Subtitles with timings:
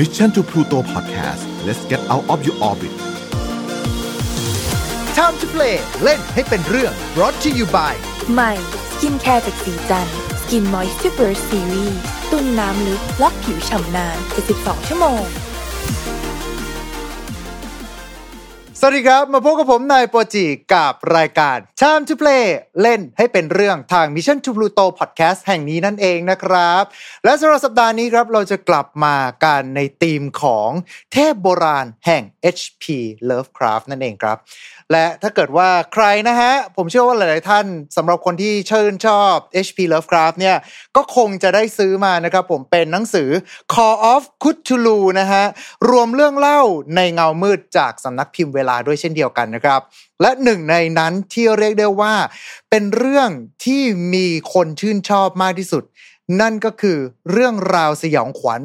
[0.00, 2.92] Mission to Pluto Podcast let's get out of your orbit
[5.18, 7.94] Time to play เล่นให้เป็นเรื่อง brought to you by
[8.32, 8.52] ใหม่
[8.90, 10.08] สกินแคร์จากสีจัน
[10.40, 11.94] สกินมอยส์ r เ Burst Series
[12.30, 14.18] ตุ้นน้ำลึกล็อกผิวฉ่ำนาน
[14.52, 15.22] 72ชั่วโมง
[18.82, 22.44] สวัสดีครับ มาพบกับผมนายโปรจิกับรายการ Time to Play
[22.82, 26.82] เล่นให้เป็นเรื่องทาง Mission to Pluto Podcast แห่งนี้นั่นเองนะครับ
[27.24, 30.70] และสำหรับสัปดาห์นี้ครับเราจะกลับมากันในธีมของ
[31.12, 32.22] เทพโบราณแห่ง
[32.56, 32.84] HP
[33.30, 34.38] Lovecraft นั่นเองครับ
[34.92, 39.34] และถ้าเกิดว่าใครนะฮะ ผมเชื่อว่าหลาย ๆ ท่านสำหรับคนที่ชื่นชอบ
[39.66, 40.56] HP Lovecraft เนี่ย
[40.96, 43.28] ก็คงจะได้ซื้อมานะครับผมเป็นหนังสือ
[43.74, 45.44] Call of Cthulhu นะฮะ
[45.90, 46.60] รวมเรื่องเล่า
[46.96, 49.80] ในเงามืดจากสำนักพิมพ์เวลาด้วยเช่นเดียวกันนะครับ
[50.22, 52.14] และหนึ่งในนั้นที่เรียกได้ว่า
[52.70, 53.30] เป็นเรื่อง
[53.64, 53.82] ที่
[54.14, 55.84] มีคนชื่นชอบมากที่สุด
[56.40, 56.98] นั่นก็คือ
[57.30, 58.62] เรื่องราวสยองขวัญ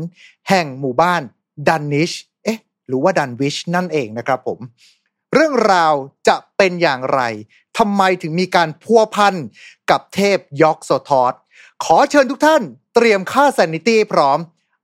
[0.49, 1.21] แห่งหมู่บ้าน
[1.67, 2.11] ดันนิช
[2.43, 4.59] เอ๊ะหรือว่าดันวิชนั่นเองนะครับผม
[5.37, 5.93] เรื่องราว
[6.27, 7.21] จะเป็นอย่างไร
[7.77, 9.35] ทำไมถึงมีการพัวพัน
[9.91, 11.33] กับเทพยอกโซธอธ
[11.83, 12.61] ขอเชิญทุกท่าน
[12.95, 14.39] เตรียมค่า sanity พร้อม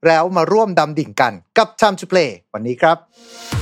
[0.07, 2.19] แล้วมาร่วมดำดิ่งกันกับ Time to Play
[2.53, 3.60] วันนี้ครับ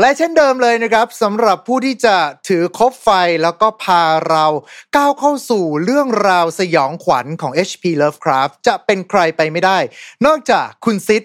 [0.00, 2.16] และเช่นเดิมเลยนะครับสำหรับผู้ที่จะ
[2.48, 3.10] ถือคบไฟ
[3.42, 4.46] แล้วก็พาเรา
[4.96, 9.78] ก้าวเข้าสู่เรื่องราวสยองขวัญของ HP Lovecraft จะเป็นใครไปไม่ได้
[10.26, 11.22] นอกจากคุณซิด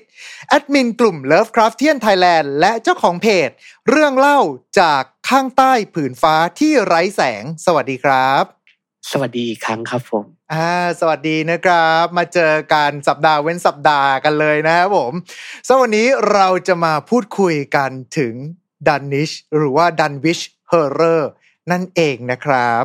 [0.49, 3.49] แอดมินกลุ่ม Lovecraftian Thailand และเจ้าของเพจ
[3.89, 4.39] เรื่องเล่า
[4.79, 8.43] จากข้างใต้ผืนฟ้าที่ไร้แสง สวัสดีครับ
[9.11, 15.13] สวัสดีอีกครั้งครับผมอ่าสวัสดีนะครับ มาเจอกันสัปดาห์เว้นสัปดาห์กันเลยนะครับผม
[15.67, 18.33] สำหรับวันนี้เราจะมาพูดคุยกันถึง
[18.87, 20.39] ดันนิชหรือว่า Dunwich
[20.69, 21.29] Horror
[21.71, 22.83] นั่นเองนะครับ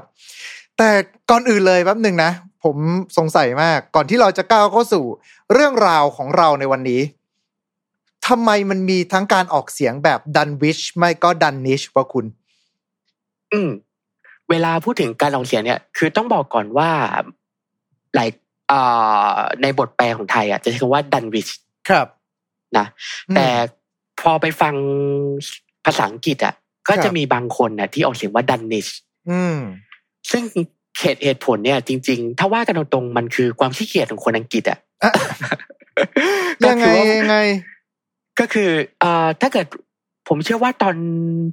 [0.77, 0.91] แต่
[1.31, 2.33] ก่อนอื่นเลยแป๊บหนึ่งนะ
[2.65, 2.77] ผม
[3.19, 5.05] สงสัยมากก่อนที่เราจะก้าวเข้าสู่
[5.53, 7.01] เรื่องราวของเราในวันนี้
[8.27, 12.27] ทำไมมันมีทั้งการออกเสียงแบบดันวิชไม่ก็ดันนิชวะคุณ
[13.53, 13.71] อืม
[14.51, 16.91] เวลาพูดถึงการออกเสียงเนี่ย คือต้องบอกก่อนว่า
[18.15, 18.31] หลาย
[18.73, 21.49] อ่าในบทแปลของไทยอะจะใช้คำว่าดันวิช
[21.89, 22.07] ครับ
[22.77, 22.87] นะ
[23.35, 23.47] แต่
[24.21, 24.75] พอไปฟัง
[25.89, 26.55] ภาษาอังกฤษอะ
[26.89, 28.89] ก็ครับจะมีบางคนน่ะที่ออกเสียงว่าดันนิช
[29.31, 29.59] อืม
[30.31, 30.43] ซึ่ง
[30.99, 35.13] เหตุเหตุผลเนี่ย จริง ๆ ถ้าว่ากันตรงๆมันคือความขี้เกียจของคนอังกฤษอะอะ
[36.65, 37.37] ก็ยังไงคือว่ายังไง
[38.39, 39.67] ก็คือเอ่อถ้าเกิด
[40.29, 40.97] ผมเชื่อว่าตอน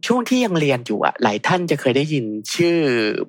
[0.07, 2.25] ช่วงที่ยังเรียนอยู่อะ หลายท่านจะเคยได้ยิน
[2.55, 2.77] ชื่อ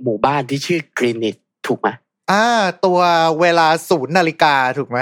[0.02, 1.88] หมู่บ้านที่ชื่อกรีนิชถูกไหม
[2.30, 2.44] อ่า
[2.84, 2.98] ตัว
[3.40, 4.98] เวลาศูนย์นาฬิกาถูกไหม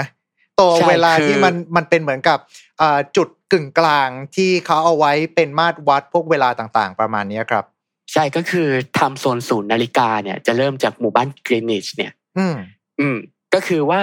[0.59, 2.37] ตัวใช่เวลาคือที่มันมันเป็นเหมือนกับ
[2.81, 7.65] อ่าจุด กึ่งกลางที่เขาเอาไว้เป็นมาตรวัดพวกเวลาต่างๆ ประมาณเนี้ยครับ
[8.13, 8.67] ใช่ก็คือ
[8.99, 12.55] ทำโซนศูนย์นาฬิกาเนี่ยจะเริ่มจากหมู่บ้านกรีนิชเนี่ย อืม
[12.99, 13.17] อืม
[13.53, 14.01] ก็คือว่า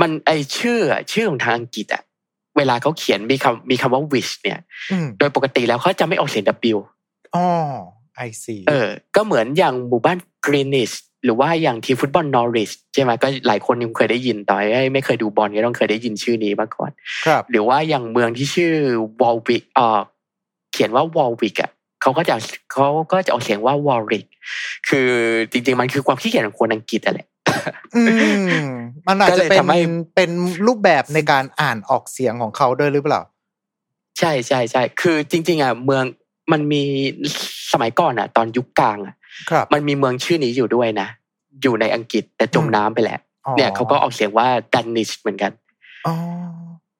[0.00, 2.02] มันไอชื่ออะชื่อของทางอังกฤษอะ
[2.56, 4.58] เวลาเขาเขียนมีคำมีคำว่า wish เนี่ย
[4.92, 6.78] อืมโดยปกติแล้วเขาจะไม่ออกเสียง W
[7.34, 7.46] อ๋อ
[8.14, 10.90] I see เออ ก็เหมือนอย่างหมู่บ้านกรีนิช
[11.26, 16.90] หรือว่าอย่างทีมฟุตบอลนอริชใช่ไหมก็หลายคนยังเคยได้ยินต่อให้ไม่เคยดูบอลก็ต้องเคยได้ยินชื่อนี้มาก่อน
[17.26, 18.72] ครับ หรือว่าอย่างเมืองที่ชื่อ
[19.20, 20.00] วอลวิกเออ
[20.72, 21.70] เขียนว่าวอลวิกอะ
[22.02, 22.34] เขาก็จะ
[22.72, 24.26] เขาก็จะออกเสียงว่าวอลริก
[24.88, 25.10] คือ
[25.50, 27.26] จริง ๆ มันคือความขี้เกียจของคนอังกฤษอะแหละ
[27.96, 28.02] อื
[28.62, 28.66] ม
[29.06, 29.80] มันอาจก็จะเลยเป็นทำให้
[30.16, 30.30] เป็น
[30.66, 33.20] รูปแบบในการอ่านออกเสียงของเขาด้วยหรือเปล่า
[34.18, 36.04] ใช่ใช่ใช่คือจริง ๆอะเมือง
[36.52, 36.82] มันมี
[37.72, 39.16] สมัยก่อนอะ ตอนยุคกลางอะครับ
[39.74, 41.08] มันมีเมืองชื่อนี้อยู่ด้วยนะ
[41.62, 45.52] อยู่ในอังกฤษแต่จมน้ำไปแล้วอ๋อเนี่ยเขาก็ออกเสียงว่าดันนิชเหมือนกัน
[46.06, 46.14] อ๋อ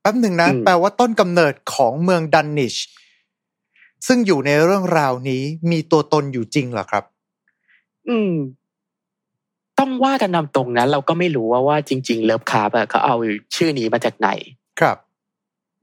[0.01, 2.75] แป๊บหนึ่งนะอืมแปลว่าต้นกำเนิดของเมืองดันนิช
[4.07, 7.05] ซึ่งอยู่ในเรื่องราวนี้มีตัวตนอยู่จริงเหรอครับ
[8.09, 8.35] อืม
[9.79, 13.17] ต้องว่ากันนำตรงนะเราก็ไม่รู้ว่าว่าจริง ๆ เลิฟคาร์บอะเขาเอา
[13.57, 14.29] ชื่อนี้มาจากไหน
[14.81, 14.97] ครับ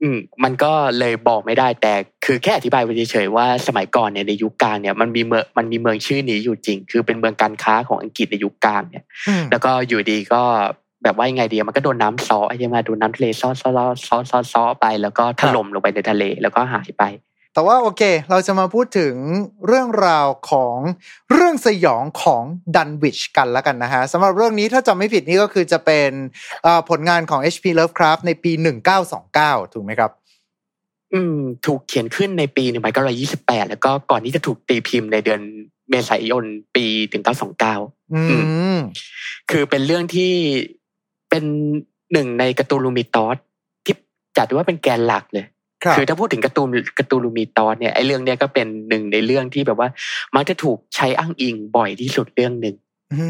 [0.04, 1.92] อืมมันก็เลยบอกไม่ได้แต่
[2.24, 10.42] คือแค่อธิบายไปเฉยๆว่าสมัยก่อนเนี่ยในยุคกลางเนี่ยมันมีเมืองมันมีเมืองชื่อนี้อยู่จริง คือเป็นเมืองการค้าของอังกฤษในยุคกลางเนี่ยอืมแล้วก็อยู่ดีก็
[11.02, 17.02] แบบว่ายังไงดีมันก็โดนน้ำซ้อใช่ไหมโดนน้ำทะเลซ้อซ้อซ้อซ้อซ้อซ้อไป แล้วก็ถล่มลงไปในทะเลแล้วก็หายไป
[17.54, 19.14] แต่ว่าโอเค เราจะมาพูดถึง
[19.66, 20.76] เรื่องราวของ
[21.32, 22.44] เรื่องสยองของ
[22.76, 26.10] ดันวิชกันแล้วกันนะฮะสำหรับเรื่องนี้ถ้าจำไม่ผิดนี่ก็คือจะเป็น
[26.62, 27.66] เอ่อผลงานของ H.P.
[27.78, 28.52] Lovecraft ในปี
[29.12, 30.10] 1929 ถูกไหมครับ
[31.14, 35.40] อืม ถูกเขียนขึ้นในปีหนึ่งพันเก้าร้อยยี่สิบแปดแล้วก็ก่อนที่จะถูกตีพิมพ์ในเดือน
[35.90, 37.76] เมษายนปีถึงเก้าสองเก้า
[38.12, 38.20] อื
[38.76, 38.78] ม
[39.50, 40.32] คือเป็นเรื่องที่
[41.30, 41.44] เป็น
[42.12, 43.36] หนึ่งในการ์ตูนลูมิตอส
[43.84, 43.94] ที่
[44.36, 45.46] จัดว่าเป็นแกนหลักเลย
[45.84, 49.88] ครับคือถ้าพูดถึงคธูคธูลู Mythos เนี่ยไอ้เรื่องเนี้ยก็เป็นหนึ่งในเรื่องที่แบบว่า
[50.34, 52.74] มักจะถูกใช้อ้างอิงบ่อยที่สุดเรื่องหนึ่ง
[53.12, 53.24] อื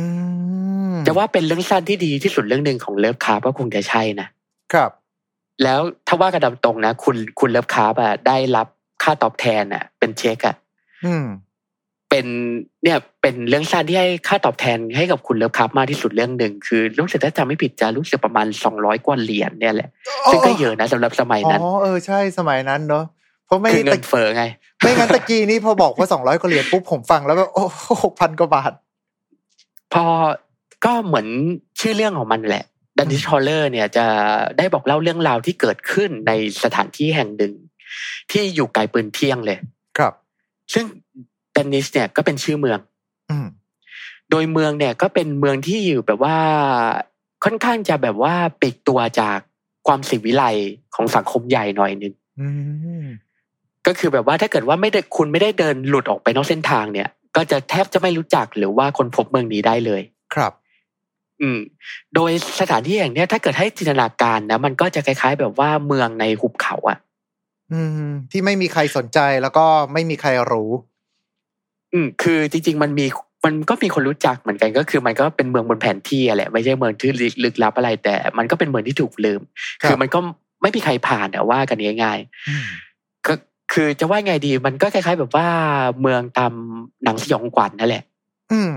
[0.93, 4.29] มมจะว่าเป็นเรื่องสั้นที่ดีที่สุดเรื่องหนึ่งของเลิฟคราฟต์ก็คงจะใช่นะ
[4.73, 4.91] ครับ
[5.63, 8.67] แล้วถ้าว่ากันตามตรงนะ คุณคุณเลิฟคราฟต์อะได้รับ
[9.03, 10.57] ค่าตอบแทนอะเป็นเช็คอะ
[11.05, 11.27] อืม
[12.15, 12.33] เป็น
[12.85, 19.89] เนี่ยเป็นเรื่องสั้นที่ให้ค่าตอบแทนให้กับคุณเลิฟคราฟต์มากที่สุดเรื่องหนึ่งคือรู้สึกถ้าจำไม่ผิดจะรู้สึกประมาณสองร้อยกว่าเหรียญเนี่ยแหละ
[20.31, 23.05] ซึ่งก็เยอะนะสำหรับสมัยอ๋นั้นอเออใช่สมัยนั้นเนอะ
[23.47, 24.45] เพราะไม่คือเงิตะนเฟ้อไง
[24.79, 27.65] ไม่งั้นตะกี้นี้พอบอกว่าสองร้อยกว่าเหรียญปุ๊บผมฟังแล้วแบบโอ้
[28.05, 28.73] หกพันกว่าบาท
[29.93, 30.05] พอ
[30.85, 31.27] ก็เหมือน
[31.81, 32.65] ชื่อเรื่องของมันแหละ
[32.99, 34.07] ดันนิชฮอลเลอร์เนี่ยจะ
[34.59, 36.33] ได้บอกเล่าเรื่องราวที่เกิดขึ้นใน
[36.63, 37.53] สถานที่แห่งหนึ่ง
[38.31, 39.59] ที่อยู่ไกลปืนเที่ยงเลย
[39.99, 40.13] ครับ
[40.75, 40.85] ซึ่ง
[41.57, 42.79] ดันนิชเนี่ยก็เป็นชื่อเมือง
[43.31, 43.47] อืม
[44.31, 46.37] โดยเมืองเนี่ยก็เป็นเมืองที่อยู่แบบว่า
[47.45, 49.39] ค่อนข้างจะแบบว่าปิดตัวจาก
[49.87, 50.45] ความสิวิไล
[50.95, 52.49] ของสังคมใหญ่หน่อยนึงอื
[53.03, 53.05] ม
[53.87, 60.03] ก็คือแบบว่าถ้าเกิดว่าไม่ได้คุณไม่ได้เดินหลุดออกไปนอกเส้นทางเนี่ย ก็จะแทบจะไม่รู้จักหรือว่าคนพบเมืองนี้ได้เลย
[60.35, 60.53] ครับ
[61.41, 61.59] อืม
[62.15, 62.31] โดย
[62.61, 66.99] สถานที่อย่างเนี้ยถ้าเกิดให้จินตนาการนะมันก็จะคล้าย ๆ แบบว่าเมืองในหุบเขาอะ
[67.73, 70.71] อืม ที่ไม่มีใครสนใจแล้วก็ไม่มีใครรู้
[71.95, 73.07] อืมคือจริง ๆ มันมี
[73.45, 77.11] มันก็มีคนรู้จักเหมือนกันก็คือมันก็เป็นเมืองบนแผนที่อะแหละไม่ใช่เมืองที่
[77.45, 79.41] ลึกลับอะไร แต่มันก็เป็นเมืองที่ถูกลืม
[79.83, 80.19] ครับคือมันก็
[80.63, 82.19] ไม่มีใครผ่านอะว่ากันง่าย
[82.49, 83.35] อืมๆก็
[83.73, 85.47] คือจะว่าไงดี มันก็คล้าย ๆ แบบว่า
[86.01, 86.53] เมืองตาม
[87.05, 88.05] หนังสยองขวัญนั่นแหละ
[88.53, 88.73] อืม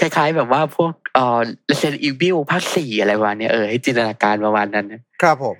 [0.00, 1.40] คล้าย ๆ แบบว่าพวกเอ่อ
[1.70, 5.56] Resident Evil ภาคสี่อะไรประมาณเนี้ยเออให้จินตนาการประมาณนั้นนะครับผม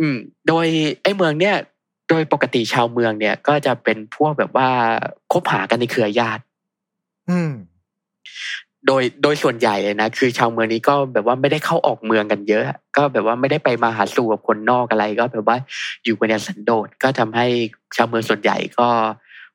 [0.00, 0.16] อืม
[0.48, 0.66] โดย
[1.02, 1.56] ไอ้เมืองเนี่ย
[2.08, 4.68] โดยปกติชาวเมืองเนี่ย ก็จะเป็นพวกแบบว่า
[5.32, 6.42] คบหากันในเครือญาติ
[7.30, 7.52] อืม
[8.86, 12.64] โดยโดยส่วนใหญ่เลยนะคือชาวเมืองนี้ก็แบบว่าไม่ได้เข้าออกเมืองกันเยอะ
[12.96, 15.58] ก็แบบว่าไม่ได้ไปมาหาสู่กับคนนอกอะไร ก็แบบว่า
[16.04, 17.46] อยู่กันอย่างสันโดษก็ทำให้
[17.96, 18.88] ชาวเมืองส่วนใหญ่ก็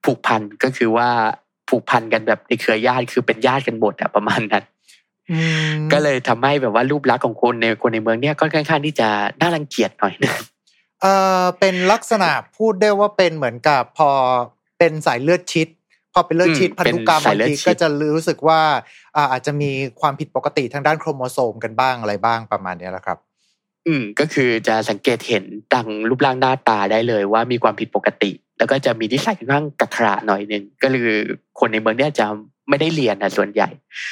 [0.04, 1.10] ผูกพันก็คือว่า
[1.70, 4.64] ผูกพันกันแบบในเครือญาติคือเป็นญาติกันหมดอะประมาณนั้น
[5.32, 5.40] อื
[5.72, 9.08] มก็เลยทำให้แบบว่ารูปลักษณ์ของคนในคนในเมืองเนี่ยก็ค่อนข้างที่จะ
[9.40, 10.36] น่ารังเกียจหน่อยนึง
[11.02, 11.14] เอ่
[11.44, 14.10] อเป็นลักษณะพูดได้ว่าเป็นเหมือนกับพอ
[14.78, 15.68] เป็นสายเลือดชิด
[16.14, 18.62] พอเป็นเลือดชิดอืมพันธุกรรมเป็นสาบายงเลือดทีชิดก็จะรู้สึกว่า
[19.16, 19.72] อ่าอาจจะมี
[20.02, 23.18] ความผิดปกติทางด้านโครโมโซมกันบ้างอะไรบ้างประมาณเนี้ยแหละครับ
[23.88, 31.10] อืมก็คือจะสังเกตเห็นดังรูปร่างหน้าตาได้เลยว่ามีความผิดปกติ แล้วก็จะมีนิสัยค่อนข้างกักขระหน่อยหนึ่งก็คือ
[31.60, 32.26] คนในเมืองเนี่ยจะ
[32.70, 33.70] ไม่ได้เรียนนะส่วนใหญ่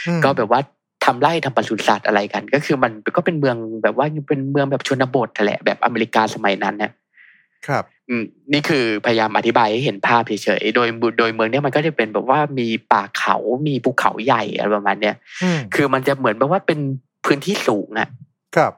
[0.08, 0.62] อืมก็แบบว่า
[1.06, 6.92] ทำไร่ทำปศุสัตว์อะไรกัน ก็คือมันก็เป็นเมืองแบบว่าเป็นเมืองแบบชนบทแหละแบบอเมริกาสมัยนั้นนะ
[7.68, 8.24] ครับอืม
[8.54, 10.88] นี่คือพยายามอธิบายให้เห็นภาพเฉยๆ โดย
[11.20, 13.36] โดยเมืองเนี่ยมันก็จะเป็นแบบว่ามีป่าเขา
[13.68, 16.80] มีภูเขาใหญ่อะไรประมาณเนี้ยอืมคือมันจะเหมือนแบบว่าเป็น
[17.26, 18.10] พื้นที่สูงอะ
[18.56, 18.74] ครับ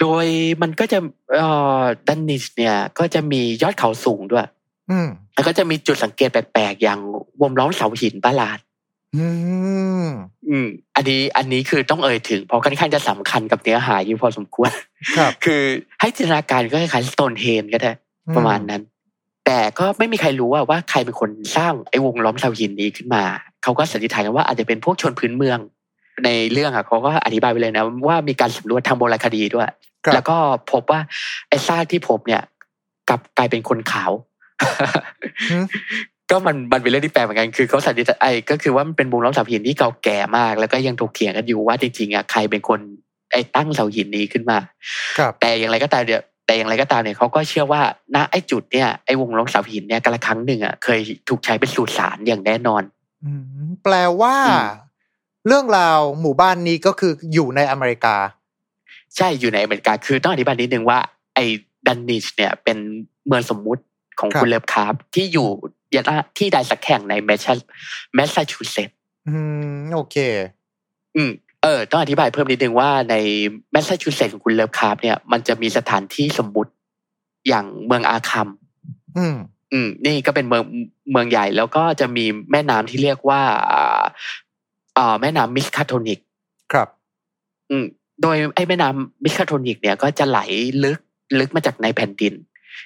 [0.00, 0.26] โดย
[0.62, 0.98] มันก็จะ
[1.36, 1.48] เอ่
[1.80, 4.46] อดันนิสเนี่ย ก็จะมียอดเขาสูงด้วย
[4.90, 7.00] อืมแล้วก็จะมีจุดสังเกตแปลกๆ อย่าง
[7.40, 8.58] วงล้อมเสาหินประหลาด
[9.16, 9.26] อื
[10.04, 10.06] ม
[10.48, 10.66] อืม
[10.96, 14.70] อันนี้อันนี้คือต้องเอ่ยถึง เพราะค่อนข้างจะสำคัญกับเนื้อหาอยู่พอสมควร
[15.16, 15.62] ครับ คือ
[16.00, 17.92] ให้จินตนาการก็คล้ายๆสโตนเฮนก็ได้
[18.36, 18.82] ประมาณนั้น
[19.46, 23.24] แต่ก็ไม่มีใครรู้ว่าว่าใครเป็นคนสร้างไอ้วงล้อมเสาหินนี้ขึ้นมา
[23.62, 25.58] เขาก็สันนิษฐานกันว่าอาจจะเป็นพวกชนพื้นเมือง
[26.24, 29.68] ในเรื่องอะเขาก็อธิบายไปเลยนะว่ามีการสำรวจทางโบราณคดีด้วย
[30.04, 30.36] ครับแล้วก็
[30.72, 31.00] พบว่า
[31.48, 32.42] ไอ้ซากที่พบเนี่ย
[33.08, 34.12] กลับกลายเป็นคนขาว
[35.50, 35.64] อืม
[36.32, 42.80] ก็มันมันเป็นเรื่องที่แปลกเหมือนกันคือเขาสันนิษฐานไอ้ก็คือว่ามันเป็นวงล้อมเสาหินที่เก่าแก่มาก แล้วก็ยังถกเถียงกันอยู่ว่าจริงๆอะใครเป็นคน
[43.32, 44.58] ไอ้ตั้งเสาหินนี้ขึ้นมา
[45.18, 47.82] ครับแต่อย่างไรก็ตามเนี่ยแต่อย่างไรก็ตามเนี่ยเขาก็เชื่อว่า
[48.14, 52.82] ณไอ้จุดเนี่ยไอ้วงล้อมเสาหินเนี่ยกาละครั้งหนึ่งอะเคยถูกใช้เป็นสุสานอย่างแน่นอน
[53.24, 53.30] อื
[53.66, 54.68] มแปลว่าอืม
[55.46, 58.16] เรื่องราวหมู่บ้านนี้ก็คืออยู่ในอเมริกา
[59.16, 60.98] ใช่อยู่ในอเมริกา คือต้องอธิบายนิดนึงว่า
[61.34, 61.44] ไอ้
[61.86, 62.78] ดันนิชเนี่ยเป็น
[63.26, 63.82] เมืองสมมุติ
[64.20, 65.48] ของครับคุณเลิฟคราฟต์ที่อยู่
[66.38, 67.52] ที่ใดสักแห่งในแมสซา
[68.14, 68.96] แมสซาชูเซตส์
[69.28, 69.36] อื
[69.80, 70.16] มโอเค
[71.16, 71.30] อืม
[71.62, 73.14] เออต้องอธิบายเพิ่มนิดนึงว่าใน
[73.72, 76.72] แมสซาชูเซตส์ของคุณเลิฟคราฟต์เนี่ยมันจะมีสถานที่สมมุติ
[77.48, 78.48] อย่างเมืองอาคัม
[79.16, 79.36] อืม
[79.72, 80.64] อืม นี่ก็เป็นเมือง
[81.12, 84.02] เมืองใหญ่แล้วก็จะมีแม่น้ำที่เรียกว่าอ่า
[84.98, 86.18] อ่าแม่น้ำมิสคาโทนิก
[86.72, 86.88] ครับ
[87.70, 87.84] อืม
[88.22, 90.40] โดยไอ้แม่น้ำมิสคาโทนิกเนี่ยก็จะไหล
[90.84, 90.98] ลึก
[91.38, 92.34] ลึกมาจากในแผ่นดิน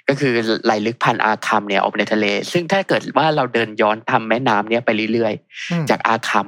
[0.09, 0.33] ก็คือ
[0.65, 5.35] ไหลลึกผ่านอาคัมเนี่ยออกไปในทะเล ซึ่งถ้าเกิดว่าเราเดินย้อนตามแม่น้ำเนี่ยไปเรื่อย
[5.71, 6.47] อืมๆจากอาคัม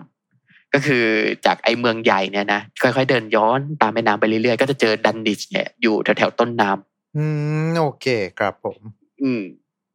[0.75, 1.05] ก็คือ
[1.47, 7.25] จากไอ้เมืองใหญ่เนี่ยนะค่อยๆเดินย้อนตามแม่น้ำไปเรื่อยๆ ก็จะเจอดันนิชเนี่ยอยู่แถวๆต้นน้ำอื
[7.67, 8.07] มโอเค
[8.39, 8.79] ครับผม
[9.23, 9.43] อืม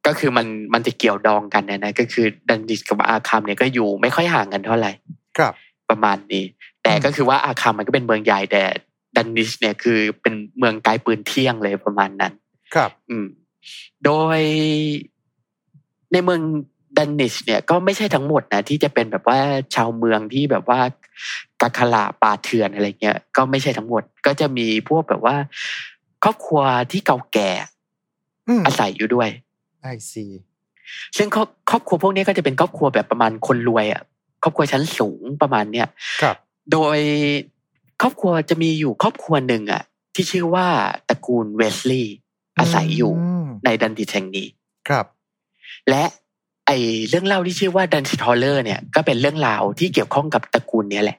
[0.06, 4.92] ก็คือมันมันจะเกี่ยวดองกันเนี่ยนะก็คือดันนิชกับอาคัมเนี่ยก็อยู่ไม่ค่อยห่างกันเท่าไหร่
[5.38, 5.54] ครับ
[5.90, 6.44] ประมาณนี้
[6.84, 8.64] แต่อืมก็คือว่าอาคัมมันก็เป็นเมืองใหญ่แต่
[9.16, 12.34] ดันนิชเนี่ยคือเป็นเมืองไกลปืนเที่ยงเลยประมาณนั้น
[12.76, 13.28] ครับ อืม
[14.06, 14.40] โดย
[16.12, 16.42] ในเมือง
[16.98, 19.40] ดันนิชเนี่ยก็ไม่ใช่ทั้งหมดนะที่จะเป็นแบบว่า
[19.76, 20.80] ชาวเมืองที่แบบว่า
[21.62, 25.36] กักขลาป่าเถื่อนอะไรเงี้ยก็ไม่ใช่ทั้งหมด ก็จะมีพวกแบบว่า
[26.24, 26.62] ครอบครัว
[26.92, 27.50] ที่เก่าแก่
[28.48, 29.30] อืมอาศัยอยู่ด้วย
[29.82, 30.26] ไอซี
[31.18, 34.02] ซึ่งครอบครอบครัวพวกนี้ก็จะเป็นครอบครัวแบบประมาณคนรวยอะ
[34.44, 35.88] ครอบครัวชั้นสูงประมาณเนี้ย
[36.22, 36.36] ครับ
[36.72, 36.98] โดย
[38.02, 39.84] ครอบครัวจะมีอยู่ครอบครัวหนึ่งอะ
[40.16, 40.68] ที่ชื่อว่า
[41.10, 42.18] ตระกูลเวสลีย์
[42.60, 43.12] อาศัยอยู่
[43.44, 44.48] มในดันดิชแห่งนี้
[44.88, 45.06] ครับ
[45.90, 46.04] และ
[46.68, 46.72] ไอ
[47.10, 51.18] เรื่องเล่าที่ชื่อว่าดันสทอเลอร์เนี่ยก็เป็นเรื่องราวที่เกี่ยวข้องกับตระกูลเนี้ยแหละ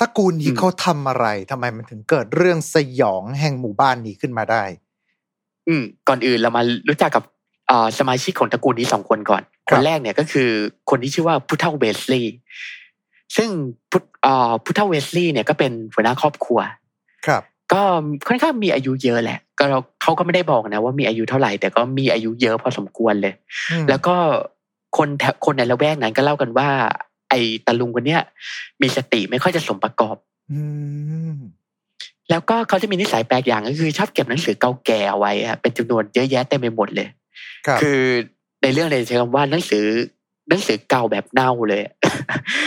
[0.00, 4.64] ตระกูลนี้อืมเขาทำอะไรทำไมมันถึงเกิดเรื่องสยองแห่งหมู่บ้านนี้ขึ้นมาได้
[5.68, 7.24] อืม ก่อนอื่นเรามารู้จักกับ
[7.68, 10.48] เอ่อสมาชิกของตระกูลนี้สองคนก่อนคครับนแรกเนี่ยก็คือ
[10.90, 12.36] คนที่ชื่อว่าพุทธเวสลีย์
[13.36, 13.48] ซึ่ง
[13.90, 16.60] พุทธเอ่อพุทธเวสลีย์เนี่ยก็เป็นหัวหน้าครอบครัว
[17.26, 17.42] ครับ
[17.72, 17.82] ก็
[18.28, 23.34] ค่อนข้างมีอายุเยอะแหละ ก็เราเขาก็ไม่ได้บอกนะ ว่ามีอายุเท่าไหร่ แต่ก็มีอายุเยอะพอสมควรเลย
[23.70, 24.16] อืมแล้วก็
[24.96, 26.68] คนแถวคนในละแวกนั้นก็เล่ากันว่า
[27.30, 28.22] ไอ้ตาลุงคนเนี้ย
[28.82, 30.16] มีสติไม่ค่อยจะสมประกอบ
[30.50, 30.60] อื
[31.34, 31.36] ม
[32.30, 37.08] แล้วก็เขาจะมีนิสัยแปลกอย่างก็คือ ชอบเก็บหนังสือเก่าแก่เอาไว้อะเป็นจำนวนเยอะแยะเต็มไปหมดเลย
[37.66, 38.00] ครับคือ
[38.62, 39.84] ในเรื่องเลยใช้คำว่าหนังสือ
[40.48, 41.82] หนังสือเก่าแบบเน่าเลย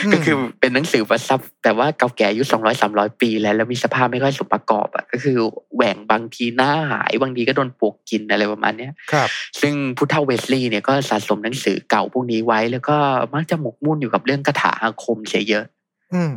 [0.05, 5.37] อืมก็คือเป็นหนังสือประซับแต่ว่าเก่าแก่อายุสองร้อยสามร้อยปีแล้วแล้วมีสภาพไม่ค่อยสมประกอบอะก็คือ
[5.75, 9.29] แหว่งบางทีหน้าหายบางทีก็โดนปลวกกินอะไรประมาณเนี้ยครับ
[9.61, 12.97] ซึ่งผู้เฒ่าเวสลีย์เนี่ยก็สะสมหนังสือเก่าพวกนี้ไว้ แล้วก็
[13.33, 15.65] มักจะหมกมุ่นอยู่กับเรื่องคาถาอาคมเสียเยอะ
[16.13, 16.33] อืม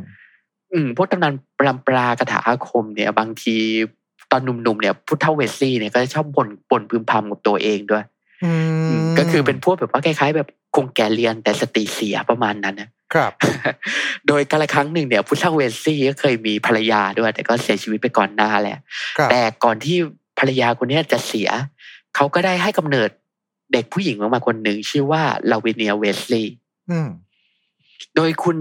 [0.73, 3.57] อืมพวกตำนานปรำปราคาถาอาคมเนี่ย บางที
[4.31, 8.19] ตอนหนุ่มๆเนี่ยผู้เฒ่าเวสลีย์เนี่ยก็จะชอบบ่นบ่นพึมพำกับตัวเองด้วยอือืมม
[9.19, 13.33] ก็คือเป็นพวกแบบว่าคล้ายๆ แบบคงแก่เรียนแต่สติเสียประมาณนั้นนะครับ
[14.29, 18.79] โดยกาละครั้งหนึ่งเนี่ยผู้เฒ่าเวสลีย์ก็เคยมีภรรยาด้วย แต่ก็เสียชีวิตไปก่อนหน้าแล้ว
[19.19, 19.97] ครับแต่ก่อนที่
[20.39, 21.49] ภรรยาคนเนี้ยจะเสีย
[22.17, 23.11] เขาก็ได้ให้กำเนิด
[23.73, 26.55] เด็กผู้หญิงออกมาคนหนึ่งชื่อว่าลาวิเนียเวสลีย์
[26.91, 27.09] อืม
[28.17, 28.57] โดยคุณ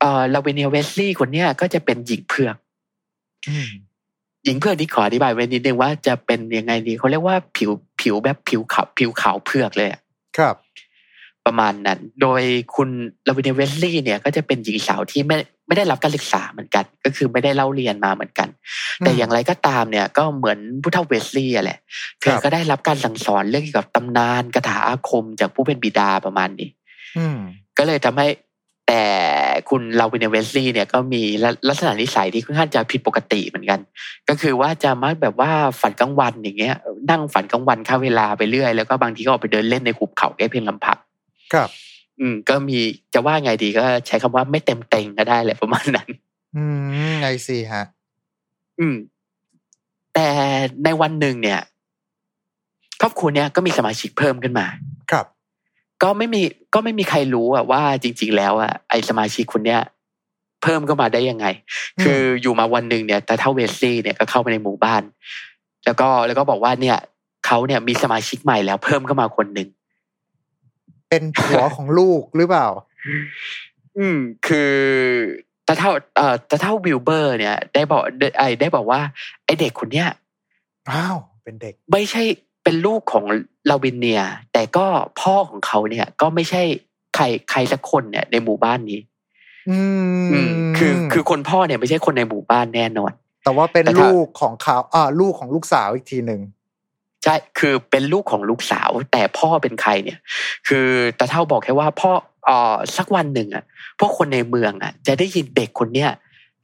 [0.00, 2.56] เอ่อลาวิเนียเวสลีย์คนเนี้ยก็จะเป็นหญิงเผือก
[3.48, 3.70] อืม
[4.44, 7.70] หญิงเผือกที่ขออธิบายไว้นิดนึงว่าจะเป็นยังไงดีเขาเรียกว่าผิว
[8.00, 10.00] ผิวแบบผิวขาวผิวขาวเผือกเลยอะ
[10.38, 10.56] ครับ
[11.46, 12.42] ประมาณนั้น โดย
[12.74, 12.88] คุณ
[13.28, 18.48] ลาวิเนียเวสลีย์เนี่ย ก็จะเป็นหญิงสาวที่ไม่ไม่ได้รับการศึกษาเหมือนกัน ก็คือไม่ได้เล่าเรียนมาเหมือนกัน
[18.98, 21.78] แต่อย่างไรก็ตามเนี่ย ก็เหมือนผู้เฒ่าเวสลีย์อะแหละ
[22.20, 26.70] เธอก็ได้รับการสั่งสอนเรื่องเกี่ยวกับตำนานคาถาอาคมจากผู้เป็นบิดาประมาณนี้
[27.18, 27.38] อืม
[27.78, 28.51] ก็เลยทำให้แต่
[29.70, 33.80] คุณลาวินเวสลีย์เนี่ยก็มีลักลักษณะนิสัยที่ค่อนข้างจะผิดปกติเหมือนกัน
[34.28, 35.50] ก็คือว่าจะมักแบบว่า
[35.80, 36.76] ฝันกลางวันอย่างเงี้ย
[37.10, 40.98] นั่งฝันกลางวันค่าเวลาไปเรื่อย แล้วก็บางทีก็ออกไปเดินเล่นในหุบเขาแค่เพียงลำพัง
[41.52, 41.68] ครับ
[42.20, 42.78] อืม ก็มี
[43.14, 46.08] จะว่าไงดีก็ใช้คำว่าไม่เต็มเต็งก็ได้แหละประมาณนั้น
[46.56, 46.62] อื
[47.12, 47.84] มไอซีฮะ
[48.78, 48.96] อืม
[50.14, 50.28] แต่
[50.84, 51.60] ในวันหนึ่งเนี่ย
[53.00, 54.91] ครอบครัวเนี่ยก็มีสมาชิกเพิ่มขึ้นมาครับ
[56.02, 56.42] ก็ไม่มี
[56.74, 59.80] ก็ไม่มีใครรู้อะว่าจริง ๆ แล้วอะไอสมาชิกคนเนี้ย
[60.62, 61.46] เพิ่มก็มาได้ยังไง
[61.98, 65.02] อืมคืออยู่มาวันหนึ่งเนี่ยแต่เท่าเวสลีย์เนี่ยก็เข้าไปในหมู่บ้าน
[65.84, 66.98] แล้วก็แล้วก็บอกว่าเนี่ย
[67.46, 69.68] เขาเนี่ยมีสมาชิกใหม่แล้ว เพิ่มเข้ามาคนหนึ่ง
[71.08, 72.66] เป็นผัวของลูกหรือเปล่า
[73.98, 74.72] อืม คือ
[75.66, 79.00] ตาเท่าเอ่อตาเท่าวิลเบอร์ เนี่ย ได้บอกได้ไอได้บอกว่า
[79.44, 80.08] ไอเด็กคนเนี้ย
[80.90, 82.22] อ้าวเป็นเด็ก ไม่ใช่
[82.64, 83.24] เป็นลูกของ
[83.70, 84.86] ลาวินเนีย แต่ก็
[85.20, 86.62] พ่อของเขาเนี่ยก็ไม่ใช่
[87.14, 89.00] ใครใครสักคนเนี่ย ในหมู่บ้านนี้
[89.70, 89.78] อื
[90.24, 93.12] มอืมคือคือคนพ่อเนี่ยไม่ใช่คนในหมู่บ้านแน่นอน
[93.44, 96.40] แต่ว่าเป็นแต่ถ้าลูกของเขาอ่าลูกของลูกสาวอีกทีหนึ่ง
[97.24, 100.18] ใช่คือเป็นลูกของลูกสาว แต่พ่อเป็นใครเนี่ย
[100.68, 100.86] คือ
[101.18, 102.10] ตาเท่าบอกแค่ว่าพ่อ
[102.46, 103.64] เอ่อสักวันหนึ่งอะ
[103.98, 106.10] พวกคนในเมืองอะ จะได้ยินเด็กคนเนี้ย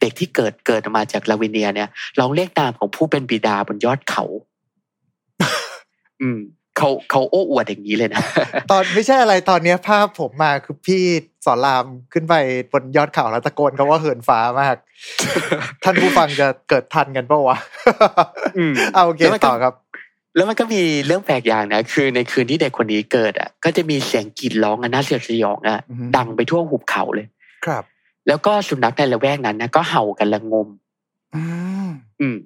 [0.00, 1.88] เด็กที่เกิดเกิดมาจากลาวิเนียเนี่ย
[2.18, 4.24] ร้องเรียกนามของผู้เป็นบิดาบนยอดเขา
[6.22, 6.38] อืม
[6.76, 8.22] เขาเขาโอ้อวดอย่างนี้เลยนะ
[8.70, 11.02] ตอนไม่ใช่อะไรตอนเนี้ยภาพผมมาคือพี่
[11.44, 12.34] สอนรามขึ้นไป
[12.72, 14.76] บนยอดเขาแล้วตะโกนเขาว่าเหินฟ้ามาก
[15.84, 17.58] ท่านผู้ฟังจะเกิดทันกันปะวะ
[18.58, 19.74] อืมเอาโอเคแล้วมันก็ต่อครับ
[20.36, 27.26] แล้วมันก็มีเรื่องแปลกอย่างนะ คือในคืนที่เด็กคนนี้เกิดอะ ก็จะมีเสียงกรีดร้องอันน่าสยดสยองอะอือฮึดังไปทั่วหุบเขาเลย
[27.66, 27.84] ครับ
[28.28, 30.68] แล้วก็สุนัขในละแวกนั้นนะก็เห่ากันระงม
[31.34, 31.42] อื
[31.86, 31.88] ม
[32.20, 32.36] อืม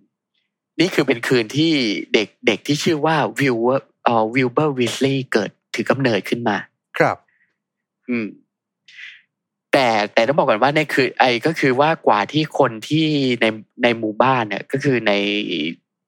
[0.83, 1.73] นี่คือเป็นคืนที่
[2.15, 6.57] เด็กเด็กที่ชื่อว่าวิลเวอร์เอ่อวิลเบอร์เวสลีย์เกิดถือกำเนิดขึ้นมา
[6.99, 7.17] ครับ
[8.09, 8.27] อืม
[9.73, 13.07] แต่แต่ต้องบอกก่อนว่าในคือ ไอ้ก็คือว่ากว่าที่คนที่
[13.41, 13.47] ใน
[13.83, 15.13] ในหมู่บ้านเนี่ย ก็คือใน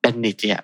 [0.05, 0.63] ดันนิจเนี่ย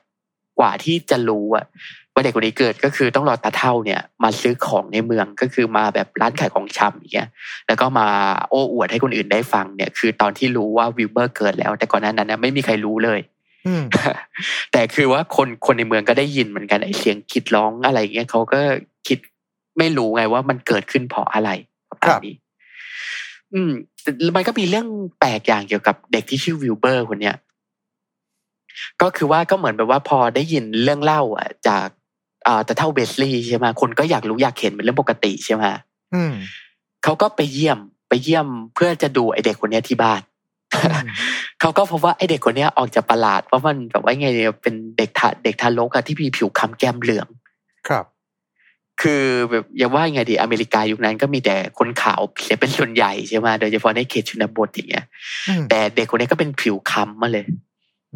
[0.59, 1.65] กว่าที่จะรู้อะ
[2.13, 7.29] ว่าเด็กคนนี้เกิดก็คือต้องรอตาเท่าเนี่ย มาซื้อของในเมืองก็คือมาแบบร้านขายของชำอย่างเงี้ย
[7.67, 8.09] แล้วก็มา
[8.49, 13.40] โอ้อวดให้คนอื่นได้ฟังเนี่ย คือตอนที่รู้ว่าวิลเบอร์เกิดแล้ว แต่ก่อนหน้านั้นนะไม่มีใครรู้เลยอืม
[14.73, 18.61] แต่คือว่าคนคนในเมืองก็ได้ยินเหมือนกันไอ้เสียงกรีดร้องอะไรเงี้ยเขาก็
[19.09, 19.19] คิด
[19.79, 21.51] ไม่รู้ไงว่ามันเกิดขึ้นเพราะอะไร
[21.91, 22.35] ประมาณนี้
[23.55, 24.87] อืมแต่มันก็มีเรื่อง
[25.21, 27.37] แปลกอย่างเกี่ยวกับเด็กที่ชื่อวิลเบอร์คนเนี้ย
[29.03, 31.87] ก็คือว่าก็เหมือนแบบว่าพอได้ยินเรื่องเล่า อะ จาก
[32.47, 35.65] อ่าแต่เท่าเบสลีย์ใช่ไหมคนก็อยากรู้อยากเห็นเป็นเรื่องปกติใช่ไหม
[36.15, 36.33] อืม
[37.05, 40.21] เขาก็ไปเยี่ยมไปเยี่ยมเพื่อจะดูไอเด็กคนเนี้ยที่บ้าน
[41.61, 47.29] เขาก็พบว่าไอเด็กคนเนี้ยออกจากประหลาดเพราะมันแบบว่าไงเนี่ยเป็นเด็กทาเด็กทารกอะที่มีผิวคล้ำแก้มเหลือง
[47.89, 48.05] ครับ
[49.01, 55.05] คือแบบอย่าว่าไงดีอเมริกายุคนั้นก็มีแต่คนขาวเสียเป็นส่วนใหญ่ใช่ไหมโดยเฉพาะในเขตชนบทอย่างเงี้ย
[55.49, 57.47] อืมแต่เด็กคนนี้ก็เป็นผิวคล้ำมาเลย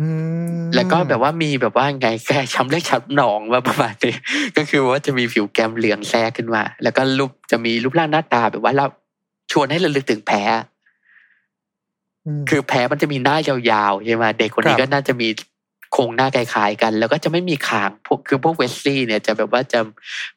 [0.01, 0.09] อื
[0.63, 4.15] มแล้วก็แบบว่ามีแบบว่าไงแค่ช้ำเลือดช้ำหนองมาประมาณนี้
[4.57, 8.87] ก็คือว่าจะมีผิวแก้มเหลืองแทรกขึ้นมา แล้วก็รูปจะมีรูปร่างหน้าตาแบบว่าเรา
[9.53, 10.49] ชวนให้ระลึกถึงแพ้ม
[12.51, 15.29] คือแพ้มันจะมีหน้ายาวๆใช่ไหมเด็กคนนี้ครับก็น่าจะมี
[15.93, 19.81] โครงหน้าคล้ายๆกัน แล้วก็จะไม่มีคางพวกคือพวกเวสลี่เนี่ยจะแบบว่าจะ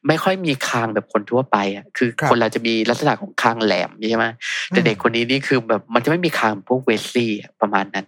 [0.08, 4.27] ไม่ค่อยมีคางแบบคนทั่วไปอะคือคนเราจะมีลักษณะของคางแหลมใช่ไหม
[4.70, 8.06] แต่เด็กคนนี้นี่คือแบบมันจะไม่มีคางพวกเวสลี่อะประมาณนั้น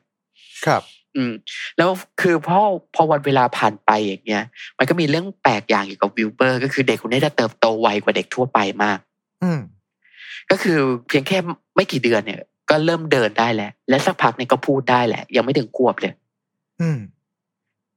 [0.66, 0.82] ครับ
[1.16, 1.34] อืม
[1.78, 1.90] แล้ว
[2.22, 2.60] คือพอ
[2.96, 4.44] พอวันเวลาผ่านไปอย่างเงี้ย
[4.78, 9.00] มันก็มีเรื่องแปลกอย่างเกี่ยวกับวิลเบอร์ ก็คือเด็กคนนี้จะเติบโตไวกว่าเด็กทั่วไปมาก
[9.44, 9.60] อืม
[10.52, 11.38] ก็คือเพียงแค่
[11.76, 16.14] ไม่กี่เดือนเนี่ย ก็เริ่มเดินได้แล้วและสักพักเนี่ยก็พูดได้แหละ ยังไม่ถึงขวบเลย
[16.82, 17.00] อืม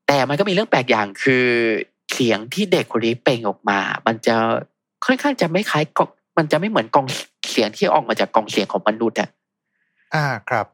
[0.06, 1.44] แต่มันก็มีเรื่องแปลกอย่างคือ
[2.12, 4.34] เสียงที่เด็กคนนี้เปล่งออกมา มันจะ
[5.04, 7.06] ค่อนข้างจะไม่คล้ายกองมันจะไม่เหมือนกอง
[7.50, 9.28] เสียงที่ออกมาจากกองเสียงของมนุษย์อะ
[10.14, 10.66] อ่าครับ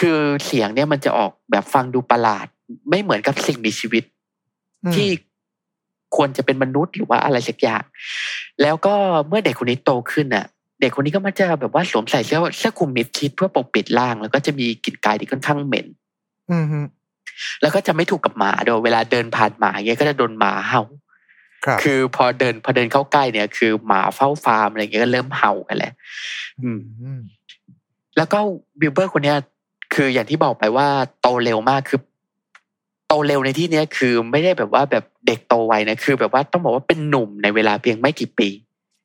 [0.00, 2.46] คือเสียงเนี่ยมันจะออกแบบฟังดูประหลาด
[2.90, 4.04] ไม่เหมือนกับสิ่งมีชีวิต
[4.84, 5.08] อืมที่
[6.16, 7.82] ควรจะเป็นมนุษย์หรือว่าอะไรสักอย่าง
[8.62, 8.94] แล้วก็
[9.28, 10.46] เมื่อเด็กคนนี้โตขึ้นน่ะ
[10.80, 15.86] เด็กคนนี้ก็มักจะแบบว่าสวมใส่เสื้อเสื้อคลุมมิดชิดเพื่อปกปิดร่าง แล้วก็จะมีกลิ่นกายที่ค่อนข้างเหม็น
[16.50, 16.80] อืมฮึ
[17.62, 20.82] แล้วก็จะไม่ถูกกับหมาด้วยเวลาเดินผ่านหมาอย่างเงี้ยก็จะโดนหมาเห่า
[21.64, 25.92] ครับคือพอเดินพอเดินเข้าใกล้เนี่ย คือหมาเฝ้าฟาร์มอะไรเงี้ยก็เริ่มเห่ากันแล้ว
[26.62, 27.20] อืมอืม
[28.16, 28.38] แล้วก็
[28.80, 29.36] วิลเบอร์คนเนี้ย
[29.94, 30.86] คืออย่างที่บอกไปว่า
[31.20, 32.00] โตเร็วมากคือ
[33.08, 38.48] โตเร็วในที่เนี้ยคือไม่ได้แบบว่าแบบเด็กโตไวนะคือ แบบว่าต้องบอกว่าเป็นหนุ่มในเวลาเพียงไม่กี่ปี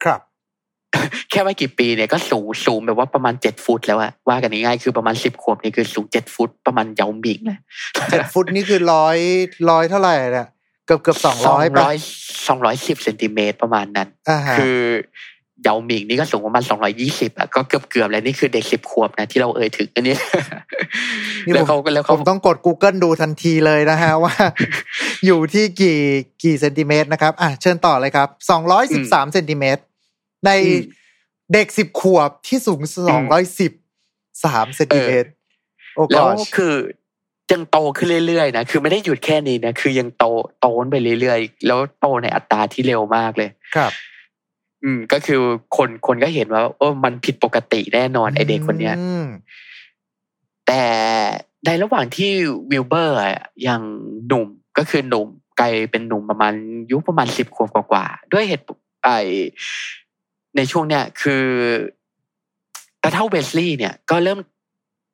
[0.03, 0.19] ครับ
[1.29, 7.59] แค่ไม่กี่ปีเนี่ยก็สูงสูงแบบว่าประมาณเจ็ดฟุตแล้วอะว่ากันง่ายๆคือประมาณสิบขวบนี่คือสูงเจ็ดฟุต ประมาณเยาหมิงเลย
[8.11, 9.17] เจ็ดฟุตนี่คือร้อย
[9.69, 10.47] ร้อยเท่าไหร่เนี่ย
[10.85, 11.87] เกือบเกือบสองร้อยป่ะ
[12.47, 14.79] สองร้อยสิบเซนติเมตรประมาณนั้นอ่าฮะคือ
[15.63, 20.15] เยาหมิงนี่ก็สูงประมาณสองร้อยี่สิบอะก็เกือบเกือบๆแล้วนี่คือเด็กสิบขวบนะที่เราเอ่ยถึงอันนี้
[21.45, 24.33] นี่แล้วผมเขาก็แล้วผเขามต้องกด Google ดูทันทีเลยนะฮะว่า
[25.25, 25.99] อยู่ที่กี่
[26.43, 29.81] กี่เซนติเมตรนะครับอะเชิญต่อเลยครับสองร้อยสิบสามเซนติเมตร
[30.45, 30.51] ใน
[31.54, 33.71] เด็กสิบขวบที่สูงสองร้อยสิบ
[34.43, 35.30] สามเซนติเมตร
[35.95, 36.75] โอ้แล้ก็วคือ
[37.51, 40.25] ยังโตขึ้นเรื่อยๆนะคือไม่ได้หยุดแค่นี้นะคือยังโต
[40.62, 43.91] โตขึ้นไปเรื่อยๆ แล้วโตในอัตราที่เร็วมากเลยครับ
[44.84, 45.41] อืมก็คือ
[45.77, 49.25] คนคนก็เห็นว่าโอ้มันผิดปกติแน่นอนไอเด็กคนเนี้ยอืม
[50.67, 50.84] แต่
[51.65, 52.32] ในระหว่างที่
[52.71, 53.82] วิลเบอร์อะยัง
[54.27, 55.27] หนุ่มก็คือหนุ่ม
[55.60, 58.65] กลายเป็นหนุ่มประมาณอายุประมาณสิบขวบกว่าๆด้วยเหตุ
[59.04, 59.10] ไอ
[60.55, 61.45] ในช่วงเนี้ยคือ
[63.01, 64.39] ตาเท่าเวสลีย์เนี่ยก็เริ่ม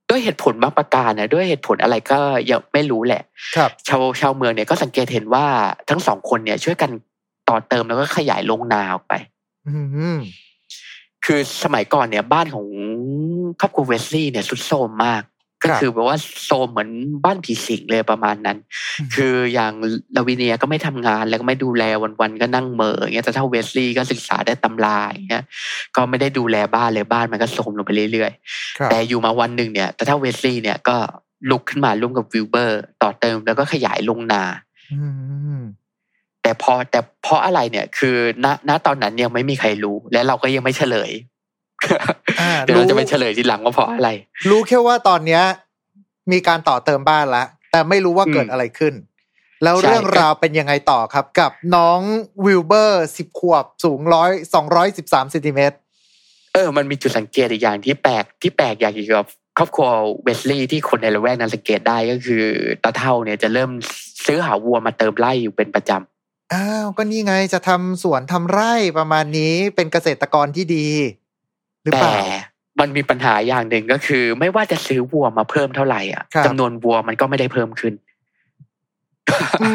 [0.10, 2.19] ด้วยเหตุผลบางประการนะด้วยเหตุผลอะไรก็
[2.50, 3.23] ยังไม่รู้แหละ
[3.56, 5.45] ครับ ชาวชาวเมืองเนี่ยก็สังเกตเห็นว่า
[5.89, 6.91] ทั้งสองคนเนี่ย ช่วยกัน
[7.50, 9.13] ต่อเติมแล้วก็ขยายโรงนาออกไป
[9.67, 9.78] อื
[10.15, 10.17] ม
[11.26, 12.67] คือสมัยก่อนเนี่ย บ้านของ
[13.60, 15.23] ครอบครัวเวสลีย์เนี่ยทรุดโทรมมาก
[15.62, 16.89] ก็ครับคือแบบว่าโทรมเหมือน
[17.26, 18.58] บ้านผีสิงเลยประมาณนั้น
[19.00, 19.74] อืมคืออย่าง
[20.15, 21.84] ลาวิเนียก็ไม่ทำงานแล้วก็ไม่ดูแล
[22.22, 25.43] วันๆก็นั่งเหม่ออย่างเงี้ยแต่เฒ่าเวสลีย์ก็ศึกษาไอ้ตำราอย่างเงี้ย
[25.96, 30.98] ก็ไม่ได้ดูแลบ้านเลยบ้านมันก็โทรมลงไปเรื่อยๆครับแต่อยู่มาวันหนึ่งเนี่ย แต่เฒ่าเวสลีย์เนี่ยก็
[31.50, 34.43] ลุกขึ้นมาร่วมกับวิลเบอร์ ต่อเติมแล้วก็ขยายโรงนา
[34.93, 35.00] อื
[35.60, 35.62] ม
[36.41, 41.37] แต่พอแต่เพราะอะไรเนี่ย คือณณตอนนั้นยังไม่มีใครรู้ และเราก็ยังไม่เฉลยอ่า
[42.63, 44.10] เดี๋ยวเรารู้จะไปเฉลยทีหลังว่าเพราะอะไร
[44.50, 45.44] รู้แค่ว่าตอนเนี้ย
[46.32, 48.94] มีการต่อเติมบ้านละแต่ไม่รู้ว่าเกิดอืมอะไรขึ้น
[49.63, 52.00] แล้วใช่เรื่องราวเป็นยังไงต่อครับ กับน้อง
[52.46, 55.76] วิลเบอร์สิบขวบสูงร้อยสองร้อยสิบสามเซนติเมตร
[56.54, 59.88] เออ มันมีจุดสังเกตอีกอย่างที่แปลกที่แปลกอย่างเกี่ยวกับครอบครัว
[60.24, 62.44] เวสลีย์ที่คนในละแวกนั้นสังเกตได้ก็คือ
[62.84, 63.72] ตาเท่าเนี่ยจะเริ่ม
[64.26, 70.88] ซื้อหาวัวมาเติมไร่อยู่เป็นประจำอ้าวก็นี่ไงจะทำสวนทำไร่ประมาณนี้เป็นเกษตรกรที่ดี
[71.84, 72.42] หรือเปแต่ล่า
[72.80, 77.94] มันมีปัญหาอย่างหนึ่งก็คือ ไม่ว่าจะซื้อวัวมาเพิ่มเท่าไหร่อะครับจำนวนวัวมันก็ไม่ได้เพิ่มขึ้น
[79.62, 79.70] อื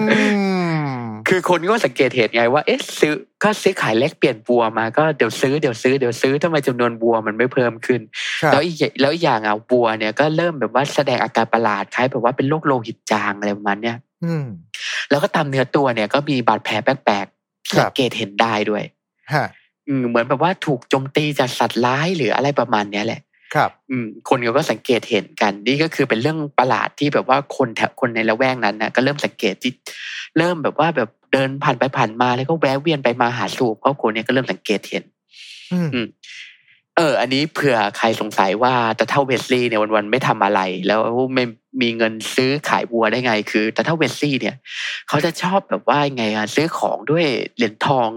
[0.89, 3.13] มคือคนก็สังเกตเห็นไงว่าเอ๊ะซื้อ
[3.43, 8.01] ก็ซื้อขายแลกเปลี่ยนวัวมาก็เดี๋ยวซื้อเดี๋ยวซื้อเดี๋ยวซื้อทำไมจำนวนวัวมันไม่เพิ่มขึ้น
[8.43, 14.47] ครับแล้วอีกอย่างแล้วอีกอย่างอะวัวเนี่ยก็เริ่มแบบว่าแสดงอาการประหลาดคล้ายแบบว่าเป็นโรคโลหิตจางอะไรประมาณเนี้ยอืม
[15.11, 18.83] แล้วก็ตามเนื้อตัวเนี่ยก็มีบาดแผลแปลกๆครับสังเกตเห็นได้ด้วย
[19.33, 19.47] ฮะ
[19.89, 23.21] อืมเหมือนแบบว่าถูกโจมตีจากสัตว์ร้ายหรืออะไรประมาณเนี้ยแหละ
[23.55, 29.73] ครับ อืม คนเขาก็สังเกตเห็นกัน นี่ก็คือเป็นเรื่องประหลาดที่แบบว่าคนแถวคนในละแวกนั้นนะก็เริ่มสังเกตที่
[30.39, 35.05] เริ่มแบบว่าแบบเดินผ่านไปผ่านมาแล้วก็แวะเวียนไปมาหาสู่ครอบครัวเนี่ยก็เริ่มสังเกตเห็น
[35.73, 36.07] อืมอืม
[36.97, 41.01] เออ อันนี้เผื่อใครสงสัยว่าตาเท่าเวสลี่เนี่ยวันๆไม่ทำอะไร แล้ว
[41.35, 41.45] ไม่
[41.83, 44.57] มีเงินซื้อขายวัวได้ไง คือตาเท่าเวสลี่เนี่ย
[45.09, 48.09] เขาจะชอบแบบว่าไงอะซื้อของด้วยเหรียญทอง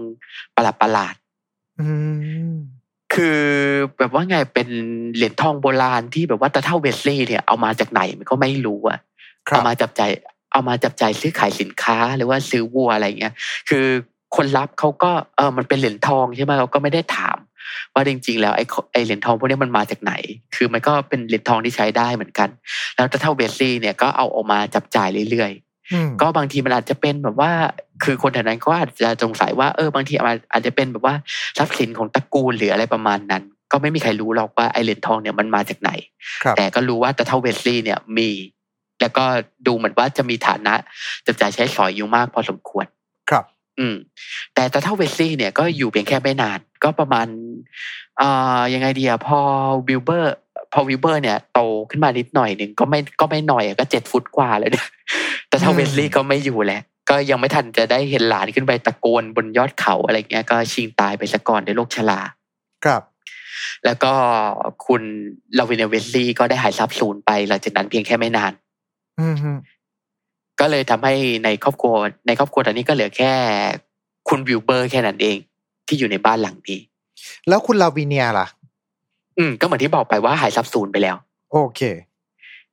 [0.56, 1.25] ประหลาดประหลาดอืมๆ
[3.14, 3.40] คือ
[3.98, 4.68] แบบว่าไงเป็น
[5.14, 8.98] เหรียญทองโบราณที่แบบว่าตาเท่าเวสลี่เนี่ยเอามาจากไหนมันก็ไม่รู้อะ
[9.48, 10.10] ครัเอาบมาจับใจาย
[10.52, 13.34] เอามาจับใจายซื้อขายสินค้าหรือว่าซื้อวัวอะไรเงี้ย
[13.68, 13.86] คือ
[14.36, 17.36] คนรับเขาก็เออมันเป็นเหรียญทองใช่ไหมเขาก็ไม่ได้ถาม
[17.94, 20.12] ว่าจริง ๆ แล้วไอ้ขไอ้เหรียญทองพวกนี้มันมาจากไหน
[20.54, 22.48] คือมันก็เป็นเหรียญทองที่ใช้ได้เหมือนกัน
[22.96, 25.65] แล้วถ้าเท่าเบสซี่เนี่ยก็เอาออกมาจับจ่ายเรื่อยอืมๆ
[26.20, 27.52] ก็บางทีมันอาจจะเป็นแบบว่า
[28.04, 31.14] คือคนแถวนั้นก็อาจจะสงสัยว่าเออบางทีอาจอาจจะเป็นแบบว่า
[31.58, 35.90] ทรัพย์สินของตระกูลหรืออะไรประมาณนั้น ก็ไม่มีใครรู้หรอกว่าไอ้เหรียญทองเนี่ยมันมาจากไหน
[36.42, 38.30] ครับแต่ก็รู้ว่าแต่เท่าเวสลี่เนี่ยมี
[39.00, 39.24] แล้วก็
[39.66, 40.74] ดูเหมือนว่าจะมีฐานะ
[41.26, 42.86] จับจ่ายใช้สอยอยู่มากพอสมควร
[43.30, 43.44] ครับ
[43.78, 43.96] อืม
[44.54, 47.26] แต่แต่เฒ่าเวสลี่เนี่ยก็อยู่เพียงแค่ไม่นาน ก็ประมาณ
[48.20, 49.38] อ่ายังไงดีอะพอ
[49.88, 50.34] วิลเบอร์
[50.72, 54.88] พอวิลเบอร์เนี่ยโตขึ้นมานิดหน่อยหนึ่งก็ไม่ก็ไม่หน่อยอะก็เจ็ดฟุตกว่าเลยเนี่ย
[55.48, 62.20] แต่เฒ่าอืมเวสลี่ก็ไม่อยู่แล้วก็ยังไม่ทันจะได้เห็นหลานขึ้นไปตะโกนบนยอดเขาอะไรเงี้ยก็ชิงตายไปซะก่อนด้วยโรคชรา
[62.84, 63.02] ครับ
[63.84, 64.12] แล้วก็
[64.86, 65.02] คุณ
[65.58, 68.52] ลาวินเวสลี่ก็ได้หายสับสูญไปหลังจากนั้นเพียงแค่ไม่นาน
[69.20, 69.50] อืมฮึ
[70.60, 71.94] ก็เลยทำให้ในครอบครัว
[72.26, 73.32] ในครอบครัวตอนนี้ก็เหลือแค่
[74.28, 75.36] คุณวิลเบอร์แค่นั้นเอง
[75.86, 76.80] ที่อยู่ในบ้านหลังนี้
[77.48, 78.46] แล้วคุณลาวิเนียล่ะ
[79.38, 81.16] อืมก็เหมือนที่บอกไปว่าหายสับสูญไปแล้ว
[81.52, 81.80] โอเค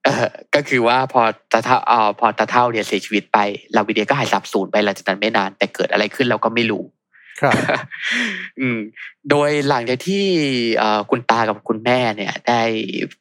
[0.03, 1.21] เออก็คือว่าพอ
[1.51, 3.37] ตาเท่าเอ่อพอตาเท่าเนี่ยเสียชีวิตไป
[3.75, 6.83] ลาวิเดียก็หายสับสูญไปหลังจากนั้นไม่นาน แต่เกิดอะไรขึ้นเราก็ไม่รู้
[7.41, 7.53] ครับ
[8.59, 8.79] อืม
[9.29, 10.23] โดยหลังจากที่
[10.77, 12.61] เอ่อคุณตากับคุณแม่เนี่ย ได้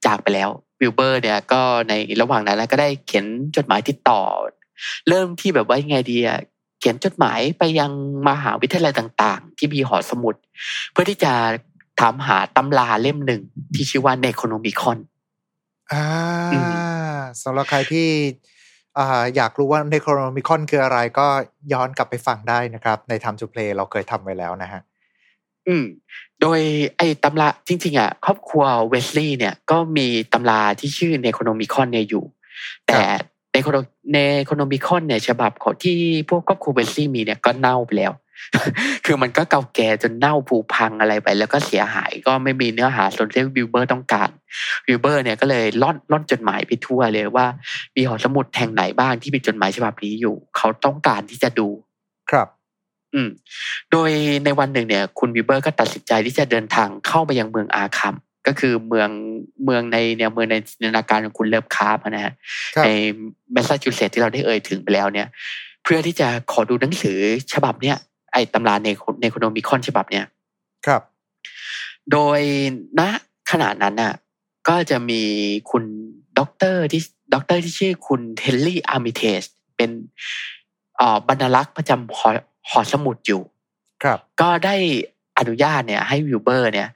[0.07, 0.49] จากไปแล้ว
[0.81, 3.27] วิลเบอร์ เนี่ย ก็ในระหว่างนั้นนะก็ได้เขียน
[3.57, 4.21] จดหมายติดต่อ
[5.09, 6.39] เริ่มที่แบบว่ายังไงดีอะ
[6.81, 7.91] เขียนจดหมายไปยัง
[8.29, 10.35] มหาวิทยาลัยต่าง ๆ ที่มีหอสมุด
[10.93, 11.33] เพื่อที่จะ
[12.01, 13.43] ถามหาตำราเล่มหนึ่ง
[13.75, 14.99] ที่ชื่อว่าเนโคโนมิคอน
[15.93, 16.05] อ่า
[16.53, 16.59] อื
[17.43, 18.09] สำหรับใครที่
[18.99, 21.27] อ่าอยากรู้ว่าในโครมิคอนคืออะไรก็
[21.73, 24.81] ย้อนกลับไปฟังได้นะครับ ใน Time to Play เราเคยทำไว้แล้วนะฮะ
[25.67, 25.85] อืม
[26.41, 26.61] โดย
[26.97, 32.25] ไอ้ตำราจริง ๆ อะ ครอบครัวเวสลีย์เนี่ยก็มีตำราที่ชื่อเนโครโนมิคอนเนี่ยอยู่
[32.87, 33.01] แต่
[33.53, 33.77] เนโครโน
[34.15, 38.13] เนโครโนมิคอนเนี่ยฉบับของที่พวกครอบครัวเวสลีย์มีเนี่ยก็เน่าไปแล้ว
[39.05, 44.31] คือมันก็เก่าแก่จนเน่าผุพังอะไรไป แล้วก็เสียหายก็ไม่มีเนื้อหาส่วนที่วิลเบอร์ต้องการ
[44.87, 47.47] วิลเบอร์เนี่ยก็เลยร่อนร่อนจดหมายไปทั่วเลยว่า
[47.97, 51.69] มีหอสมุดแห่งไหนบ้างที่มีจดหมายฉบับนี้อยู่ เขาต้องการที่จะดู
[52.31, 52.49] ครับ
[53.15, 53.29] อืม
[53.91, 54.11] โดย
[54.45, 59.11] ในวันหนึ่งเนี่ย คุณวิลเบอร์ก็ตัดสินใจที่จะเดินทางเข้าไปยังเมืองอาร์คัมก็คือเมือง
[59.65, 62.35] เมืองในเนี่ยเมืองในจินตนาการของคุณเลิฟคราฟต์นะฮะ
[62.75, 62.89] ครับใน
[63.53, 65.29] แมสซาชูเซตส์ที่เราได้เอ่ยถึงไปแล้วเนี่ย
[65.85, 67.19] เพื่อที่จะขอดูหนังสือ
[67.53, 67.97] ฉบับเนี้ย
[68.33, 68.89] ไอ้ตำราเน
[69.21, 70.25] เนโครโนมิคอนฉบับเนี้ย
[70.87, 71.03] ครับ
[72.13, 72.41] โดย
[72.99, 73.01] ณ
[73.51, 74.15] ขณะนั้นน่ะ
[74.69, 75.23] ก็จะมี
[75.71, 75.85] คุณ
[76.39, 77.01] ด็อกเตอร์ที่
[77.35, 79.43] ด็อกเตอร์ที่ชื่อคุณเฮนรี่อาร์มิเทจ
[79.77, 79.91] เป็น
[80.97, 82.29] เอ่อบรรณารักษ์ประจำหอ
[82.69, 83.43] หอสมุดอยู่
[84.03, 84.77] ครับ ก็ได้
[85.39, 86.89] อนุญาตเนี่ย ให้วิลเบอร์ เนี่ย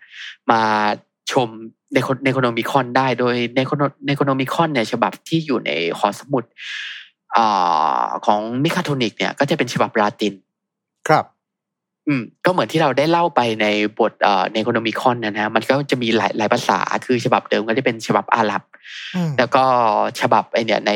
[0.50, 0.62] มา
[1.32, 1.48] ชม
[1.92, 3.60] เนเนโครโนมิคอนได้โดยเน
[4.06, 6.44] เนโครโนมิคอนเนี่ยฉบับที่อยู่ในหอสมุด
[7.36, 10.34] อ่าของมิสคาโทนิกเนี่ยก็จะเป็นฉบับลาติน
[11.08, 11.24] ครับ
[12.08, 13.66] อืม ก็เหมือนที่เราได้เล่าไปใน
[13.98, 18.62] บทเอ่อเนโครโนมิคอนนะฮะมันก็จะมีหลายหลายภาษาคือฉบับเดิมก็จะเป็นฉบับอาหรับ
[19.14, 19.64] อืมแล้วก็
[20.20, 20.92] ฉบับไอเนี่ยใน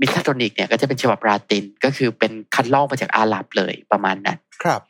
[0.00, 4.80] มิสคาโทนิกเนี่ยก็จะเป็นฉบับลาตินก็คือเป็นคัดลอกมาจากอาหรับเลยประมาณนั้น ครับ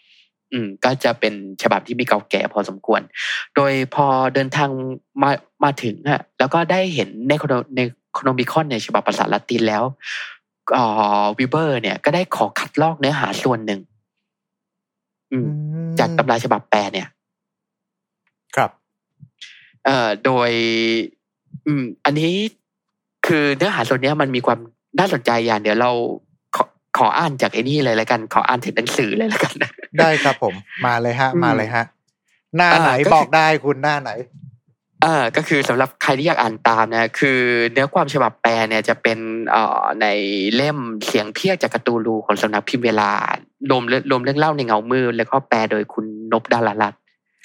[0.52, 3.00] อืม ก็จะเป็นฉบับที่มีเก่าแก่พอสมควร
[3.56, 4.70] โดยพอเดินทาง
[5.22, 5.30] มา
[5.64, 7.80] มาถึงอะแล้วก็ได้เห็นเนโครโนเน
[8.14, 9.84] โครโนมิคอนในฉบับภาษาละตินแล้ว
[10.74, 10.84] เอ่
[11.22, 13.87] อวิเบอร์เนี่ยก็ได้ขอคัดลอกเนื้อหาส่วนหนึ่งอืม
[15.98, 17.08] จากตำราฉบับแปลเนี่ย
[18.56, 18.70] ครับ
[19.84, 20.50] เอ่อโดย
[21.66, 22.32] อืม อันนี้
[23.26, 24.58] คือเนื้อหาส่วนเนี้ยมันมีความ
[24.98, 25.90] น่าสนใจอย่างเดี๋ยวเรา
[26.56, 26.64] ขอ
[26.98, 30.54] ขออ่านจากไอ้นี่เลยแล้วกัน ขออ่านถึงหนังสือเลยแล้วกันนะได้ครับผม
[30.86, 31.84] มาเลยฮะอืมมาเลยฮะ
[32.56, 34.10] หน้าอ่าไหนก็คือบอกได้คุณหน้าไหน
[35.02, 37.38] เอ่าก็คือสำหรับใครที่อยากอ่านตามนะคือ
[37.72, 39.18] เนื้อความฉบับแปลเนี่ยจะเป็น
[39.50, 40.06] เอ่อใน
[40.54, 43.10] เล่มเสียงเพียกจากการ์ตูนรูของสำนักพิมพ์เวลา
[43.70, 47.00] รวมเรื่องรวมเรื่องเล่าในเงามืดแล้วก็แปลโดยคุณนพดารารัตน์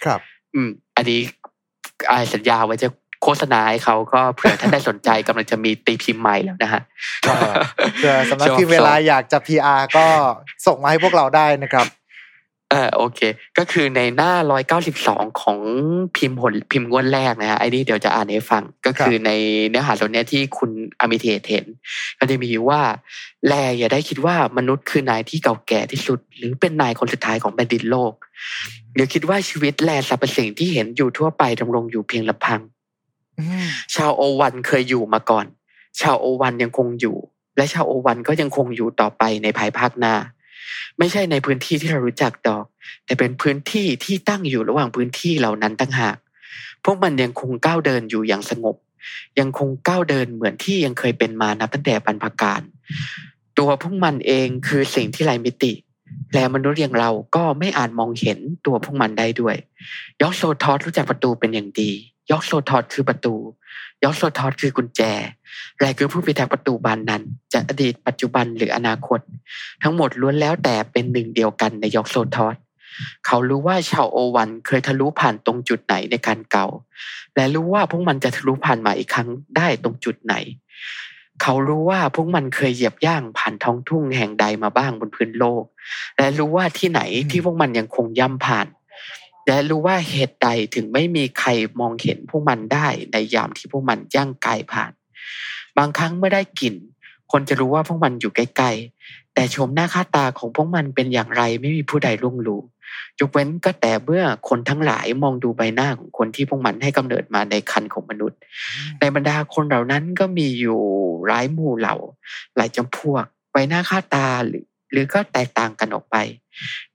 [0.06, 0.20] ครับ
[0.54, 1.20] อืม อันนี้
[2.10, 2.89] อายสัญญาไว้จะ
[3.24, 6.82] โฆษณาให้เขาก็เผื่อท่านได้สนใจกำลังจะมีตีพิมพ์ใหม่แล้วนะฮะ
[7.28, 7.34] ก็
[7.96, 10.06] เผื่อสำนักพิมพ์เวลาอยากจะ PR ก็
[10.68, 13.20] ส่งมาให้พวกเราได้นะครับเออโอเค
[13.58, 15.60] ก็คือในหน้าร้อยเก้าสิบสองของ
[16.18, 19.32] พิมพ์ผลพิมพ์งวดแรกนะฮะไอ้นี่เดี๋ยวจะอ่านให้ฟัง ก็คือใน
[19.70, 21.66] เนื้อหาตรงเนี้ยที่คุณอมิเทศเห็น
[22.20, 22.82] ก็จะมีว่า
[23.48, 28.14] แลอย่าได้คิดว่ามนุษย์คือนายที่เก่าแก่ที่สุด หรือเป็นนายคนสุดท้ายของแผ่นดินโลก
[28.94, 32.62] เดี๋ยวคิดว่าชีวิตแลสรรพสิ่งที่เห็นอยู่ทั่วไปดำรงอยู่เพียงลำพัง
[33.40, 35.46] อืมชาวโอวันเคยอยู่มาก่อน
[36.02, 37.18] ชาวโอวันยังคงอยู่
[37.58, 40.16] และชาวโอวันก็ยังคงอยู่ต่อไปในภายภาคหน้า
[40.99, 42.65] ไม่ใช่ในพื้นที่ที่เรารู้จักดอก
[43.06, 46.17] แต่เป็นพื้นที่ที่ตั้งอยู่ระหว่างพื้นที่เหล่านั้นตั้งหาก
[46.84, 48.76] พวกมันยังคงก้าวเดินอยู่อย่างสงบ
[49.39, 52.62] ยังคงก้าวเดินเหมือนที่ยังเคยเป็นมานับตั้งแต่บรรพการ
[53.58, 55.73] ตัวพวกมันเองคือสิ่งที่ไร้มิติ
[56.34, 59.56] และมนุษย์อย่างเราก็ไม่อาจมองเห็นตัวพวกมันได้ด้วย
[60.21, 61.91] ยอกโซทอสรู้จักประตูเป็นอย่างดี
[62.32, 63.36] ยอกโซทอสคือประตู
[64.04, 65.02] ยอกโซทอสคือกุญแจ
[65.80, 69.20] และคือผู้พิทักษ์ประตูบานนั้น จะอดีตปัจจุบันหรืออนาคต
[69.84, 72.56] ทั้งหมดล้วนแล้วแต่เป็นหนึ่งเดียวกันในยอกโซทอส
[73.26, 76.68] เขารู้ว่าชาวโอวันเคยทะลุผ่านตรงจุดไหนในการเก่า
[77.36, 80.36] และรู้ว่าพวกมันจะทะลุผ่านมาอีกครั้งได้ตรงจุดไหน
[81.42, 85.64] เขารู้ว่าพวกมันเคยเหยียบย่างผ่านท้องทุ่งแห่งใดมาบ้างบนพื้นโลก
[86.18, 88.68] และรู้ว่าที่ไหนที่พวกมันยังคงย่ำผ่าน
[89.47, 94.91] และรู้ว่าเหตุใดถึงไม่มีใครมองเห็นพวกมันได้ในยามที่พวกมันย่างกายผ่าน
[95.77, 96.75] บางครั้งเมื่อได้กลิ่น
[97.32, 102.62] คนจะรู้ว่าพวกมันอยู่ใกล้ๆ แต่ชมหน้าค่าตาของพวกมันเป็นอย่างไรไม่มีผู้ใดล่วงรู้
[103.19, 108.39] ยกเว้นก็แต่เมื่อคนทั้งหลายมองดูใบหน้าของคนที่พวกมันให้กำเนิดมาในคันของมนุษย์
[108.99, 110.79] ในบรรดาคนเหล่านั้นก็มีอยู่
[111.32, 111.95] ร้ายหมู่เหล่า
[112.56, 116.15] หลายจำพวก ใบหน้าค่าตาหรือ หรือก็แตกต่างกันออกไป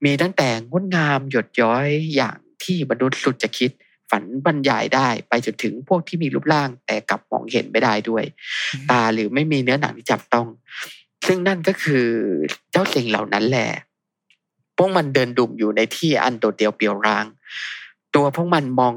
[0.04, 3.70] มีตั้งแต่งดงามหยดย้อยอย่างที่มนุษย์สุดจะคิด
[4.11, 8.24] ฝันบรรยายได้ไปจนถึงพวกที่มีรูปร่างแต่กลับมองเห็นไม่ได้ด้วย
[8.90, 10.46] ตาหรือไม่มีเนื้อหนังที่จับต้อง
[11.26, 12.06] ซึ่งนั่นก็คือ
[12.70, 13.70] เจ้าสิ่งเหล่านั้นแหละ
[14.76, 17.24] พวกมันเดินดุ่มอยู่ในที่อันโดดเดี่ยวเปลี่ยวร้าง
[18.14, 18.94] ตัวพวกมันมอง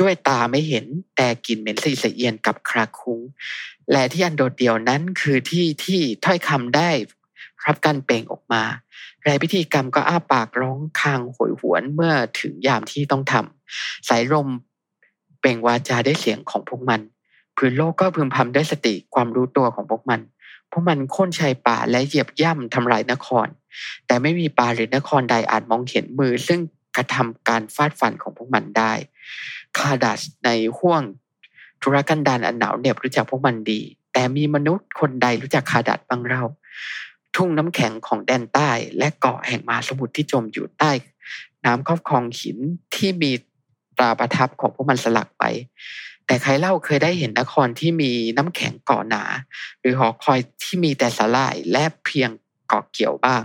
[0.00, 3.20] ด้วยตาไม่เห็นแต่กลิ่นเหม็นสีสะเอียนกับคราคุ้ง
[3.92, 6.90] และที่อันโดดเดี่ยวนั้นคือที่ที่ถ้อยคำได้
[7.66, 8.62] รับการเปล่งออกมา
[9.24, 14.48] และพิธีกรรมก็อ้าปากร้องคางโหยหวนเมื่อถึงยามที่ต้องทำสายลม
[15.40, 17.00] เปล่งวาจาได้เสียงของพวกมัน
[17.56, 20.20] พื้นโลกก็พึมพำด้วยสติความรู้ตัวของพวกมัน
[20.70, 23.46] พวกมันโค่นชายป่าและเหยียบย่ำทำลายนคร
[24.06, 26.60] แต่ไม่มีป่าหรือนครใดอาจมองเห็นมือ ซึ่ง
[26.96, 28.92] กระทำการฟาดฟันของพวกมันได้
[29.78, 31.02] คาดัสในห้วง
[31.82, 33.80] ธุรกันดารอันหนาวเหน็บรู้จักพวกมันดี
[34.12, 36.44] แต่มีมนุษย์คนใดรู้จักคาดัสบ้างเล่า
[37.36, 40.90] ทุ่งน้ำแข็งของแดนใต้ และเกาะแห่งมหาสมุทรที่จมอยู่ใต้
[41.64, 42.58] น้ำครอบครองหิน
[42.94, 43.32] ที่มี
[43.98, 45.44] ตราประทับของพวกมันสลักไป
[46.26, 49.22] แต่ใครเล่าเคยได้เห็นนครที่มีน้ำแข็งเกาะหนา
[49.80, 52.30] หรือหอคอยที่มีแต่สลายและเพียง
[52.68, 53.42] เกาะเกี่ยวบ้าง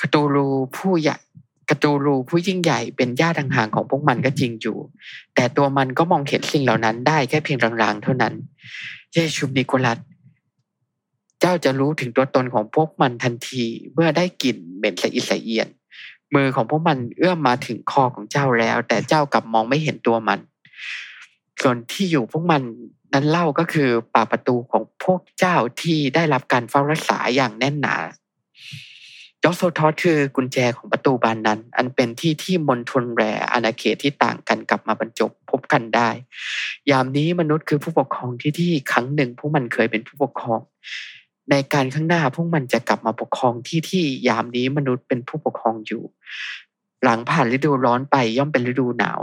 [0.00, 1.18] กตูรูผู้ใหญ่
[1.70, 4.78] กตูรูผู้ยิ่งใหญ่เป็นญาติห่างๆของพวกมันก็จริงอยู่
[5.34, 8.34] แต่ตัวมันก็มองเห็นสิ่งเหล่านั้นได้แค่เพียงรางๆเท่านั้น
[9.12, 9.98] เยชูนิโคลัส
[11.40, 15.68] เจ้าจะรู้ถึงตัวตนของพวกมันทันทีเมื่อได้กลิ่นเหม็นสะอิดสะเอียน
[16.34, 20.38] มือของพวกมันเอื้อมมาถึงคอของเจ้าแล้ว แต่เจ้ากลับมองไม่เห็นตัวมัน
[21.62, 22.62] ส่วนที่อยู่พวกมัน
[23.12, 28.02] นั้นเล่าก็คือปากประตูของพวกเจ้าที่ได้รับการเฝ้ารักษาอย่างแน่นหนาย
[29.48, 33.22] อสโซทอสคือกุญแจของประตูบานนั้น อันเป็นที่ที่มณฑลแร
[33.52, 36.10] อาณาเขตที่ต่างกันกลับมาบรรจบพบกันได้
[36.90, 40.60] ยามนี้มนุษย์คือผู้ปกครองที่ที่ครั้งหนึ่งพวกมันเคยเป็นผู้ปกครอง
[41.50, 46.02] ในการข้างหน้าพวกมันจะกลับมาปกครองที่ที่ยามนี้มนุษย์เป็นผู้ปกครองอยู่
[47.04, 49.20] หลังผ่านฤดูร้อนไปย่อมเป็นฤดูหนาว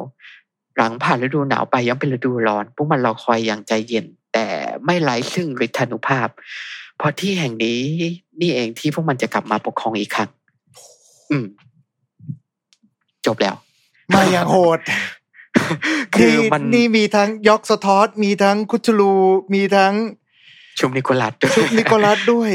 [0.77, 4.47] หลังผ่านฤดูหนาวไปย่อมเป็นฤดูร้อน พวกมันรอคอยอย่างใจเย็น แต่
[4.86, 6.27] ไม่ไร้ซึ่งฤทธานุภาพ
[6.97, 7.80] เพราะที่แห่งนี้
[8.41, 10.30] นี่เองที่พวกมันจะกลับมาปกครองอีกครั้ง
[11.32, 11.45] อืม
[13.25, 13.56] จบแล้ว
[14.13, 14.80] มาอย่างโหด
[16.15, 19.13] คือนี่มันนี่มีทั้งยอกสะทอสมีทั้งคุชลู
[19.53, 19.93] มีทั้ง
[20.80, 22.52] ชุมนิโคลัสด้วยชุบนิโคลัสด้วย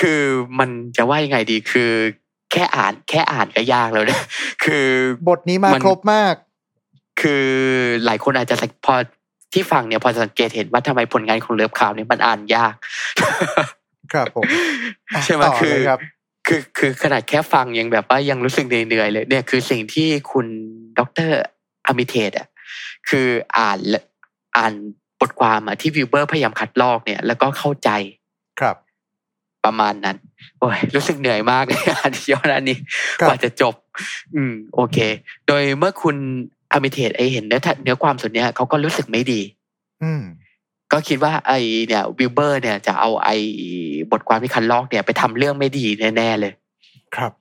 [0.00, 0.22] คือ
[0.58, 1.90] มันจะว่ายังไงดีคือ
[2.52, 4.24] แค่อ่านแค่อ่านก็ยากแล้วเนี่ย
[4.64, 4.86] คือ
[5.28, 6.34] บทนี้มามันครบมาก
[7.20, 7.46] คือ
[8.04, 8.94] หลายคนอาจจะสังพอ
[9.52, 12.74] ที่ฟังเนี่ยพอสังเกตเห็นว่าทำไมผลงานของเลิฟคาวเนี่ยมันอ่านยาก
[14.12, 14.44] ครับผม
[15.14, 16.00] อะใช่ไหมต่อคือเลยครับ
[16.46, 20.46] คือคือขนาดแค่ฟังยังแบบว่ายังรู้สึกเหนื่อยๆเลย เนี่ยคือสิ่งที่คุณ
[20.98, 21.30] ดร
[21.86, 22.48] อมิเทตอะ
[23.08, 24.02] คืออ่านและ
[24.56, 24.99] อ่านบ
[25.30, 27.90] ทความอะที่วิวเบอร์พยายามคัดลอกเนี่ย แล้วก็เข้าใจ
[28.60, 28.76] ครับ
[29.64, 30.16] ประมาณนั้น
[30.58, 32.78] โอ้ยรู้สึกเหนื่อยมากเลยอ่านย้อนอันนี้
[33.20, 33.74] ครับกว่าจะจบ
[34.34, 34.98] อืม โอเค
[35.46, 36.16] โดยเมื่อคุณ
[36.72, 39.40] อมิเทตไอเห็นเนื้อเนื้อความส่วนเนี้ยเขาก็รู้สึกไม่ดี
[40.02, 40.22] อืม
[40.92, 41.52] ก็คิดว่าไอ
[41.86, 43.28] เนี่ยวิลเบอร์ เนี่ยจะเอาไอ
[44.10, 46.52] บทความที่คันลอกเนี่ยไปทำเรื่องไม่ดีแน่ๆเลย
[47.16, 47.32] ครับ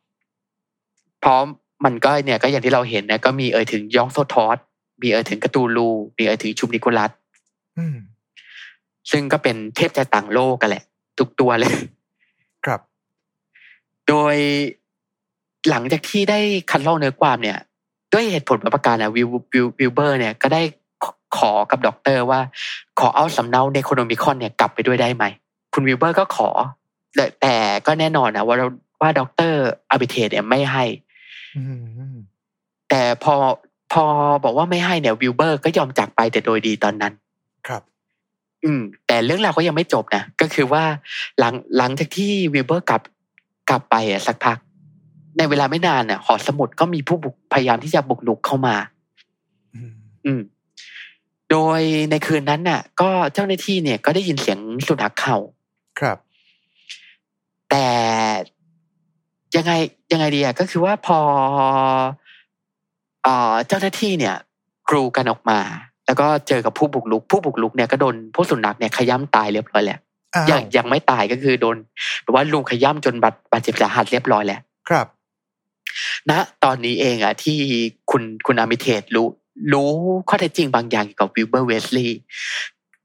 [1.21, 1.39] เพราะ
[1.86, 4.58] มันก็เนี่ยก็อย่างที่เราเห็นนะก็มีเอ่ยถึงยองโซทอส
[5.02, 7.18] มีเอ่ยถึงกระตูลู มีเอ่ยถึงชุมนิโคลัสอืม
[9.12, 10.84] ซึ่งก็เป็นเทพจากต่างโลกกันแหละ
[11.20, 11.74] ทุกตัวเลย
[12.65, 12.82] ครับ
[14.08, 14.36] โดย
[15.70, 16.39] หลังจากที่ได้
[16.72, 17.58] คัดลอกเนื้อความเนี่ย
[18.13, 20.62] ด้วยเหตุผลประการนะวิววิลวิลเบอร์ เนี่ยก็ได้
[21.04, 22.39] ขอขอกับด็อกเตอร์ว่า
[23.00, 25.24] ขอเอาสำเนาเนโครโนมิคอนเนี่ยกลับไปด้วยได้ไหม
[25.74, 26.50] คุณวิลเบอร์ก็ขอ
[27.15, 28.68] แต่แต่ก็แน่นอนนะว่าเรา
[29.02, 30.84] ว่าด็อกเตอร์อาร์มิเทจเนี่ยไม่ให้
[31.58, 31.62] อื
[32.13, 32.15] ม
[32.89, 33.36] แต่พอ
[33.94, 34.04] พอ
[34.44, 37.13] บอกว่าไม่ให้เนี่ยวิลเบอร์ก็ยอมจากไปแต่โดยดีตอนนั้น
[37.67, 37.84] ครับ
[38.63, 40.84] อืม แต่เรื่องราวก็ยังไม่จบนะก็คือว่า
[41.39, 43.02] หลังหลังจากที่วิลเบอร์กลับ
[43.69, 44.58] กลับไปอะสักพัก
[45.38, 48.76] ในเวลาไม่นานน่ะหอสมุดก็มีผู้บุกพยายามที่จะบุกลุกเข้ามา
[49.76, 49.91] อืม
[50.26, 50.41] อืม
[51.52, 55.38] โดยในคืนนั้นน่ะ ก็เจ้าหน้าที่เนี่ย ก็ได้ยินเสียงสุนัขเห่า
[56.00, 56.17] ครับ
[57.69, 57.88] แต่
[59.56, 59.72] ยังไง
[60.12, 61.19] ยังไงดีอะก็คือว่าพอ
[63.24, 64.36] เอ่อเจ้าหน้าที่เนี่ย
[64.89, 65.60] กรูกันออกมา
[66.10, 70.00] แล้วก็เจอกับผู้บุกลุก ผู้บุกลุกเนี่ยก็โดนผู้สุนัขเนี่ยขย้ำตายเรียบร้อยแล้ว
[70.36, 71.76] อ้าวยังยังไม่ตายก็คือโดน
[72.24, 75.08] แบบว่ารุมขย้ำจนบาดบาดเจ็บสาหัสเรียบร้อยแล้วครับ
[76.30, 76.32] ณ
[76.63, 77.58] ตอนนี้เองอะที่
[78.12, 79.28] คุณคุณอาร์มิเทจรู้
[79.74, 79.91] รู้
[80.30, 82.19] ข้อเท็จจริงบางอย่างเกี่ยวกับวิลเบอร์เวสลีย์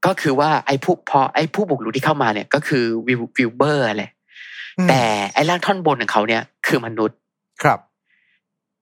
[0.05, 4.11] ก็คือว่าไอ้ผู้พอไอ้ผู้บุกรุกที่เข้ามาเนี่ย ก็คือวิลวิลเบอร์แหละ
[4.79, 5.01] อืมแต่
[5.33, 7.17] ไอ้ร่างท่อนบนของเขาเนี่ย คือมนุษย์
[7.63, 7.79] ครับ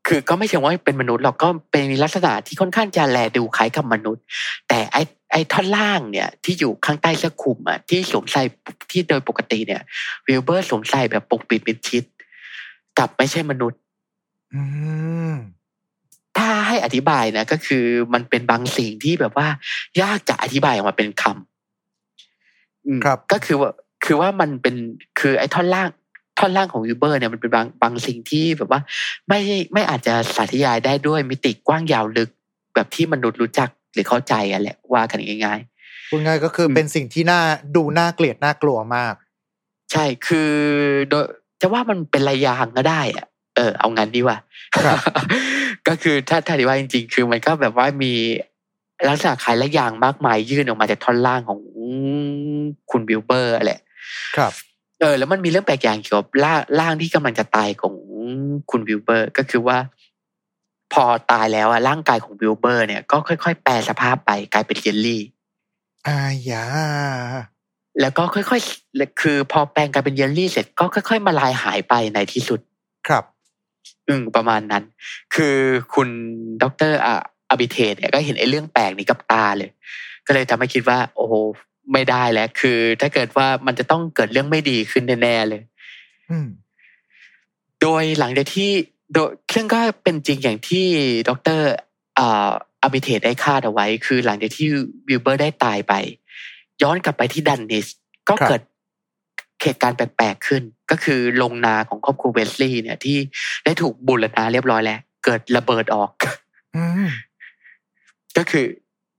[0.08, 4.24] คือก็ไม่เชิงว่าเป็นมนุษย์หรอกก็เป็นมีลักษณะที่ค่อนข้างจะแลดูคล้ายกับมนุษย์
[4.68, 8.42] แต่ไอ้ไอ้ท่อนล่างเนี่ยที่อยู่ข้างใต้เสื้อคลุมอะที่สวมใส่
[8.92, 9.82] ที่โดยปกติเนี่ย
[10.28, 12.04] วิลเบอร์สวมใส่แบบปกปิดมิดชิด
[12.98, 13.80] กลับไม่ใช่มนุษย์
[14.54, 14.62] อื
[15.32, 15.34] ม
[16.38, 19.48] ถ้าให้อธิบายนะก็คือมันเป็นบางสิ่งที่แบบว่า
[20.02, 23.72] ยากจะอธิบายออกมาเป็นคำอืมครับ ก็คือว่า
[24.06, 24.76] คือว่ามันเป็น
[25.20, 25.90] คือไอ้ท่อนล่าง
[26.40, 28.82] ท่อนล่างของยูเบอร์เนี่ยมันเป็นบางบางสิ่งที่แบบว่า
[29.28, 29.40] ไม่
[29.74, 32.30] ไม่อาจจะสาธยายได้ด้วยมิติกว้างยาวลึก
[32.76, 35.60] แบบที่มนุษย์รู้จักหรือเข้าใจอะแหละว่ากันง่าย
[36.10, 37.42] พูดง่ายก็คืออมเป็นสิ่งที่น่า
[37.76, 40.52] ดูน่าเกลียดน่ากลัวมากๆใช่คือ
[41.10, 41.26] โดย
[41.62, 44.38] จะว่ามันเป็นระยางก็ได้อะเออเอางั้นดีกว่า
[44.76, 44.98] ครับ
[45.88, 48.14] ก็คือถ้าถ้าที่ว่าจริง ๆ คือมันก็แบบว่ามี
[49.10, 51.60] ลักษณะคล้ายระยางมากมายยื่นออกมาจากท่อนล่างของ
[52.92, 53.80] คุณบิลเบอร์แหละ
[54.38, 54.54] ครับ
[55.04, 57.96] เออแล้วมันมีเรื่องแปลกอย่างเกี่ยวกับร่างร่างที่กำลังจะตายของ
[58.72, 59.78] คุณวิลเบอร์ ก็คือว่า
[60.94, 65.22] พอตายแล้วอะร่างกายของวิลเบอร์เนี่ยก็ค่อยๆ แปรสภาพไปกลายเป็นเยลลี่
[66.08, 66.66] อายา
[68.00, 72.60] แล้วก็ค่อยๆและคือ พอแปลงกลายเป็นเยลลี่เสร็จก็ค่อย ๆ มลายหายไปในที่สุด
[73.08, 73.24] ครับ
[74.08, 74.84] อืมประมาณนั้น
[75.36, 75.56] คือ
[75.94, 76.10] คุณ
[76.62, 77.14] ด็อกเตอร์อะ
[77.50, 79.70] อาร์มิเทจเนี่ยก็เห็นไอ้เรื่องแปลกนี้กับตาเลย
[80.26, 81.34] ก็เลยทำให้คิดว่า โอ้โห
[81.92, 85.62] ไม่ได้แล้วคือ ถ้าเกิดว่ามันจะต้องเกิดเรื่องไม่ดีขึ้นแน่ๆเลย
[86.30, 86.48] อืม
[87.82, 88.72] โดยหลังจากที่
[89.14, 90.86] โดยซึ่งก็เป็นจริงอย่างที่
[91.28, 91.62] ดร.
[92.20, 94.68] อ่าอาร์มิเทจได้คาดเอาไว้ คือหลังจากที่
[95.08, 95.94] วิลเบอร์ได้ตายไป
[96.82, 97.88] ย้อนกลับไปที่ดันวิช
[98.30, 98.62] ก็ครับเกิด
[99.62, 103.18] เหตุการณ์แปลกๆขึ้น ก็คือโรงนาของครอบครัวเวสลีย์เนี่ยที่
[103.66, 106.12] ได้ถูกบูรณะเรียบร้อยแล้ว เกิดระเบิดออก
[106.76, 107.08] อืม
[108.38, 108.66] ก็คือ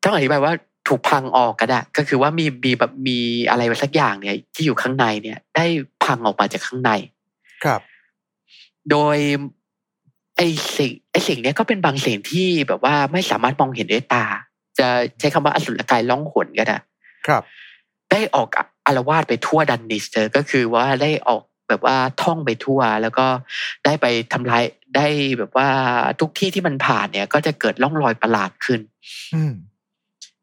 [0.04, 0.52] ต้องอธิบายว่า
[0.88, 3.18] ถูกพังออกก็ได้ก็คือว่ามีมีแบบมี
[3.50, 5.66] อะไรสักอย่างเนี่ย ที่อยู่ข้างในเนี่ย ได้
[6.04, 6.90] พังออกมาจากข้างใน
[7.64, 7.80] ครับ
[8.90, 9.16] โดย
[10.36, 14.24] ไอ้สิ่งไอ้สิ่งเนี้ยก็เป็นบางสิ่งที่แบบว่าไม่สามารถมองเห็นด้วยตา
[14.78, 16.78] จะใช้คำว่าอสุรกายล่องหนก็ได้
[17.26, 17.42] ครับ
[18.10, 18.48] ได้ออก
[18.86, 23.26] อารวาสไปทั่วดันนิสเตอร์ก็คือว่าได้ออกแบบว่าท่องไปทั่ว แล้วก็
[23.84, 24.62] ได้ไปทำลาย
[24.96, 25.06] ได้
[25.38, 25.68] แบบว่า
[26.20, 28.80] ทุกที่ที่มันผ่านเนี่ย ก็จะเกิดร่องรอยประหลาดขึ้น
[29.34, 29.52] อืม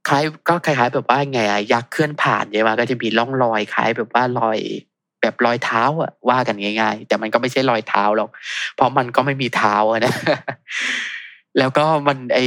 [0.07, 4.59] คล้ายก็คล้ายๆ แบบว่าไงอะยักษ์เคลื่อนผ่านใช่ไหมก็จะมีร่องรอยคล้ายแบบว่ารอย
[5.21, 8.29] แบบรอยเท้าอะว่ากันง่าย ๆ แต่มันก็ไม่ใช่รอยเท้าหรอก
[8.75, 10.13] เพราะมันก็ไม่มีเท้าอะนะ
[11.57, 12.45] แล้วก็มันไอ้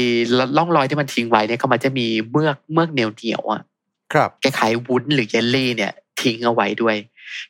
[0.57, 3.63] ร่องรอยที่มันทิ้งไว้เนี่ยก็มันจะมีเมือกเมือกเหนียวเหนียวๆอะ
[4.13, 6.97] ครับคล้ายๆวุ้นหรือเยลลี่เนี่ย ทิ้งเอาไว้ด้วย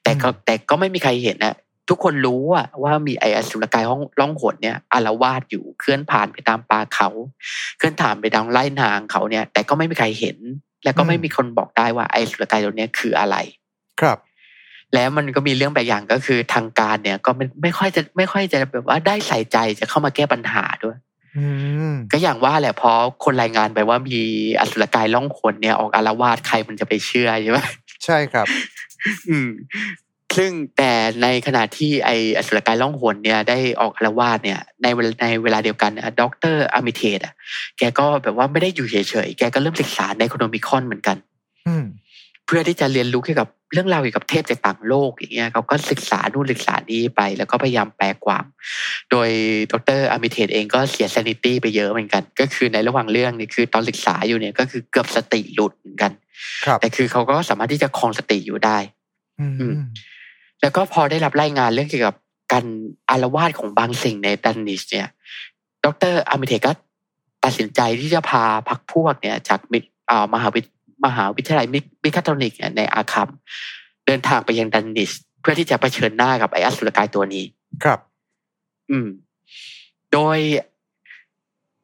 [0.03, 1.55] แต่ก็อืมแต่ก็ไม่มีใครเห็นนะ
[1.89, 7.09] ทุกคนรู้อะว่ามีไอ้อสุรกายห้องล่องหนเนี่ยอารวาสอยู่เคลื่อนผ่านไปตามป่าเขา
[7.79, 10.39] เคลื่อนผ่านไปทางไร่นางเขาเนี่ย แต่ก็ไม่มีใครเห็น
[10.85, 13.37] แล้วก็ไม่มีคนบอกได้ว่าไอ้อสุรกายตัวเนี้ยคืออะไร
[14.01, 14.19] ครับ
[14.95, 20.97] แล้วมันก็มีเรื่องแปลกอย่างก็คือทางการเนี่ย ก็ไม่ไม่ค่อยจะไม่ค่อยจะแบบว่าได้ใส่ใจจะเข้ามาแก้ปัญหาด้วย
[21.37, 21.47] อื
[21.91, 24.21] มก็อย่างว่าแหละเพราะคนรายงานไปว่ามี
[24.61, 27.59] อสุรกายล่องขนเนี่ยออกอารวาสใครมันจะไปเชื่อใช่ไหม
[28.05, 28.47] ใช่ครับ
[29.29, 29.49] อืม
[30.37, 37.35] ซึ่งแต่ในขณะที่ไออสุรกายล่องหนเนี่ยได้ออกอารวาสเนี่ยในเวลาในเวลาเดียวกันด็อกเตอร์อาร์มิเทจอะ
[37.79, 41.17] แกก็แบบว่าไม่ได้อยู่เฉยๆ แกก็เริ่มศึกษาเนโครโนมิคอนเหมือนกัน
[41.67, 41.85] อืม
[42.47, 48.45] เพื่อที่จะเรียนรู้เกี่ยวกับเรื่องราวเกี่ยวกับเทพจากต่างโลกอย่างเงี้ยเขาก็ศึกษานู่นศึกษานี้ไป แล้วก็พยายามแปลความ
[49.11, 49.29] โดย
[49.73, 56.13] ดร.อาร์มิเทจเองก็เสีย sanity ไปเยอะเหมือนกัน ก็คือในระหว่างเรื่องนี่คือตอนศึกษาอยู่เนี่ยก็คือเกือบสติหลุดเหมือนกัน
[56.67, 58.79] ครับแต่คือเขาก็สามารถที่จะครองสติอยู่ได้
[59.41, 59.85] อืมอืม
[60.65, 62.17] แล้วก็พอได้รับรายงานเรื่องเกี่ยวกับ
[62.53, 62.65] การ
[63.11, 65.09] อารวาสของบางสิ่งในดันวิชเนี่ย
[65.85, 66.73] ดร.อาร์มิเทจก็
[67.45, 69.79] ตัดสินใจที่จะพาพรรคพวกเนี่ย จากมิ
[70.11, 70.65] อ่ามหาวิท
[71.05, 73.29] มหาวิทยาลัยมิมิสคาทอนิกเนี่ยในอาร์คัม
[74.07, 75.11] เดินทางไปยังดันวิช
[75.41, 77.45] เพื่อที่จะเผชิญหน้ากับไออสุรกายตัวนี้
[77.85, 78.01] ครับ
[78.91, 79.09] อืม
[80.13, 80.39] โดย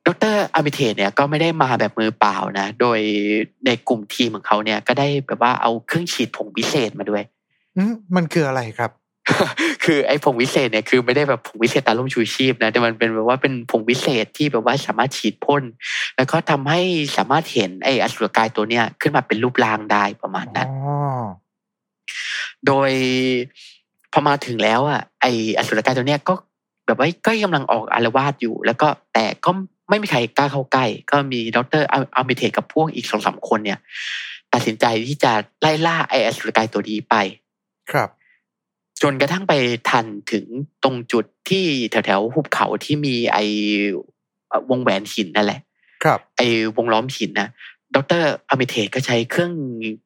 [0.07, 2.99] ดร.อาร์มิเทจเนี่ยก็ไม่ได้มาแบบมือเปล่านะ โดย
[3.67, 7.40] ในกลุ่มทีมของเขาเนี่ย ก็ได้แบบว่าเอาเครื่องฉีดผงพิเศษมาด้วยอื
[7.91, 8.91] มมันคืออะไรครับ
[9.85, 15.63] คือไอ้ผงวิเศษเนี่ยคือไม่ได้แบบผงวิเศษตาล่มชูชีพนะแต่มันเป็นแบบว่าเป็นผงวิเศษที่แบบว่าสามารถฉีดพ่น
[16.17, 16.81] แล้วก็ทำให้
[17.17, 21.21] สามารถเห็นไอ้อสุรกายตัวเนี้ยขึ้นมาเป็นรูปร่างได้ประมาณนั้นอ๋อ
[22.67, 22.91] โดย
[24.13, 26.35] พอมาถึงแล้วอะไอ้อสุรกายตัวเนี้ยก็
[26.87, 29.51] แบบว่าก็กำลังออกอารวาสอยู่ แล้วก็แต่ก็
[29.89, 31.83] ไม่มีใครกล้าเข้าใกล้ ก็มีดร
[32.17, 33.79] อามิเทตกับพวกอีกสองสามคนเนี่ย
[34.53, 37.17] ตัดสินใจที่จะไล่ล่าไอ้อสุรกายตัวนี้ไป
[37.93, 38.09] ครับ
[39.03, 39.53] จนกระทั่งไป
[39.91, 40.45] ทันถึง
[40.83, 43.39] ตรงจุดที่แถวๆหุบเขาที่มีไอ
[44.49, 45.61] เอ่อวงแหวนหินนั่นแหละ
[46.05, 46.41] ครับ ไอ
[46.77, 47.49] วงล้อมหินนะ
[47.95, 49.53] ดรอมิเทตก็ใช้เครื่อง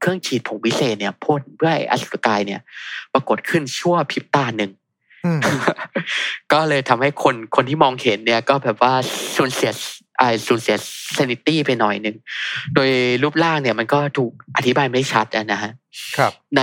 [0.01, 2.61] เครื่องฉีดผงพิเศษเนี่ยพ่นเพื่อให้อสุรกายเนี่ย
[3.13, 4.71] ปรากฏขึ้นชั่วพริบตาหนึ่ง
[5.25, 5.41] อืม
[6.53, 8.93] ก็เลยทำให้คนคนที่มองเห็นเนี่ย ก็แบบว่า
[9.37, 10.04] สูญเสียไอ
[10.47, 10.77] สูญเสีย
[11.15, 12.17] เซนิตี้ไปหน่อยหนึ่ง
[12.75, 12.91] โดย
[13.23, 15.73] รูปร่างเนี่ยมันก็ถูกอธิบายไม่ชัดอะนะฮะ
[16.17, 16.63] ครับ ใน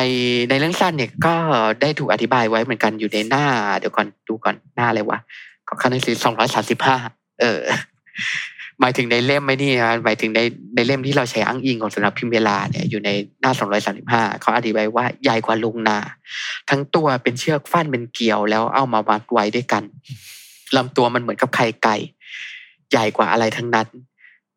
[0.50, 1.36] ในเรื่องสั้นเนี่ยก็
[1.82, 3.46] ได้ถูกอธิบายไว้เหมือนกันอยู่ในหน้า
[3.78, 5.20] เดี๋ยวก่อนดูก่อนหน้าอะไรวะ
[5.68, 6.96] ก็ขั้นหนังสือสองร้อยสามสิบห้า
[7.42, 7.62] เออ
[8.80, 10.40] หมายถึงในเล่มไม่นี่นะหมายถึงใน
[10.76, 13.10] ในเล่มที่เราใช้อ้างอิงของสำนักพิมพ์เวลาเนี่ยอยู่ใน
[13.42, 15.98] หน้าสองร้อยสามสิบห้าเขาอธิบายว่าใหญ่กว่าลุงนา
[16.70, 19.84] ทั้งตัวเป็นเชือกฟันเป็นเกลียวแล้วเอามามัดไว้ด้วยกัน
[20.78, 21.96] ลำตัวมันเหมือนกับไข่ไก่
[22.92, 23.88] ใหญ่กว่าอะไรทั้งนั้น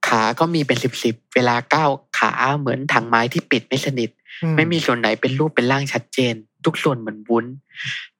[0.06, 4.10] ขาก็มีเป็นสิบสิบเวลาก้าวขาเหมือนถังไม้ที่ปิดไม่สนิท
[4.42, 7.46] อืไม่มีส่วนไหนเป็นรูปเป็นร่างชัดเจน ทุกส่วนเหมือนวุ้น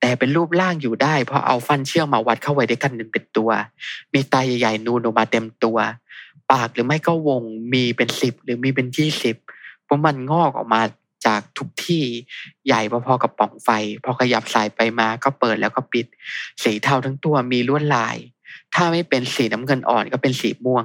[0.01, 3.51] แต่เป็นรูปร่างอยู่ได้ เพราะเอาฟันเชือกมาวัดเข้าไว้ด้วยกันหนึ่งเป็นตัว
[4.13, 5.79] มีตาใหญ่ๆนูนออกมาเต็มตัว
[6.53, 7.43] ปากหรือไม่ก็วง
[7.73, 9.37] มีเป็นสิบหรือมีเป็นยี่สิบ
[9.85, 10.83] เพราะมันงอกออกมา
[11.27, 12.05] จากทุกที่
[12.67, 13.69] ใหญ่พอๆกับปล่องไฟ
[14.05, 16.07] พอขยับสายไปมาก็เปิดแล้วก็ปิด
[16.63, 18.17] สีเทาทั้งตัวมีลวดลาย
[18.75, 20.85] ถ้าไม่เป็นสีน้ำเงินอ่อนก็เป็นสีม่วง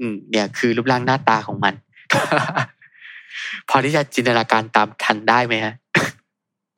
[0.00, 1.74] อืมเนี่ยคือรูปร่างหน้าตาของมัน
[3.68, 5.74] พอที่จะจินตนาการตามทันได้ไหมฮะ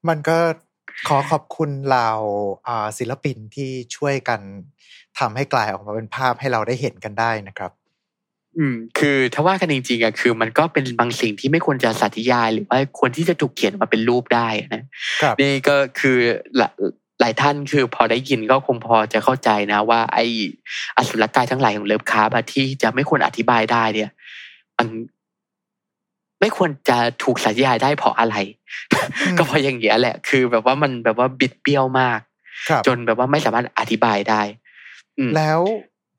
[0.09, 0.38] มันก็
[1.09, 2.11] ขอขอบคุณเหล่า
[2.66, 4.40] อ่าศิลปินที่ช่วยกัน
[5.18, 7.72] ทำให้กลายออกมาเป็นภาพให้เราได้เห็นกันได้นะครับ
[8.59, 14.82] อืม คือถ้าว่ากันจริงๆอะคือ มันก็เป็นบางสิ่งที่ไม่ควรจะสาธยาย หรือว่าควรที่จะถูกเขียนออกมาเป็นรูปได้นะ
[15.22, 16.18] ครับนี่ก็คือ
[17.22, 20.24] หลายหลายท่านคือพอได้ยินก็คงพอจะเข้าใจนะ ว่า ไอ้
[20.96, 24.10] อสุรกายทั้งหลายของเลิฟคาร์บอะที่จะไม่ควรอธิบายได้เนี่ย
[24.78, 24.88] มัน
[26.40, 28.36] ไม่ควรจะถูกสาธยายได้เพราะอะไร
[28.92, 32.20] อืมก็เพราะอย่างเงี้ยแหละ คือ แบบว่ามันแบบว่าบิดเบี้ยวมาก
[32.68, 34.42] ครับจนแบบว่าไม่สามารถอธิบายได้
[35.18, 35.60] อืมแล้ว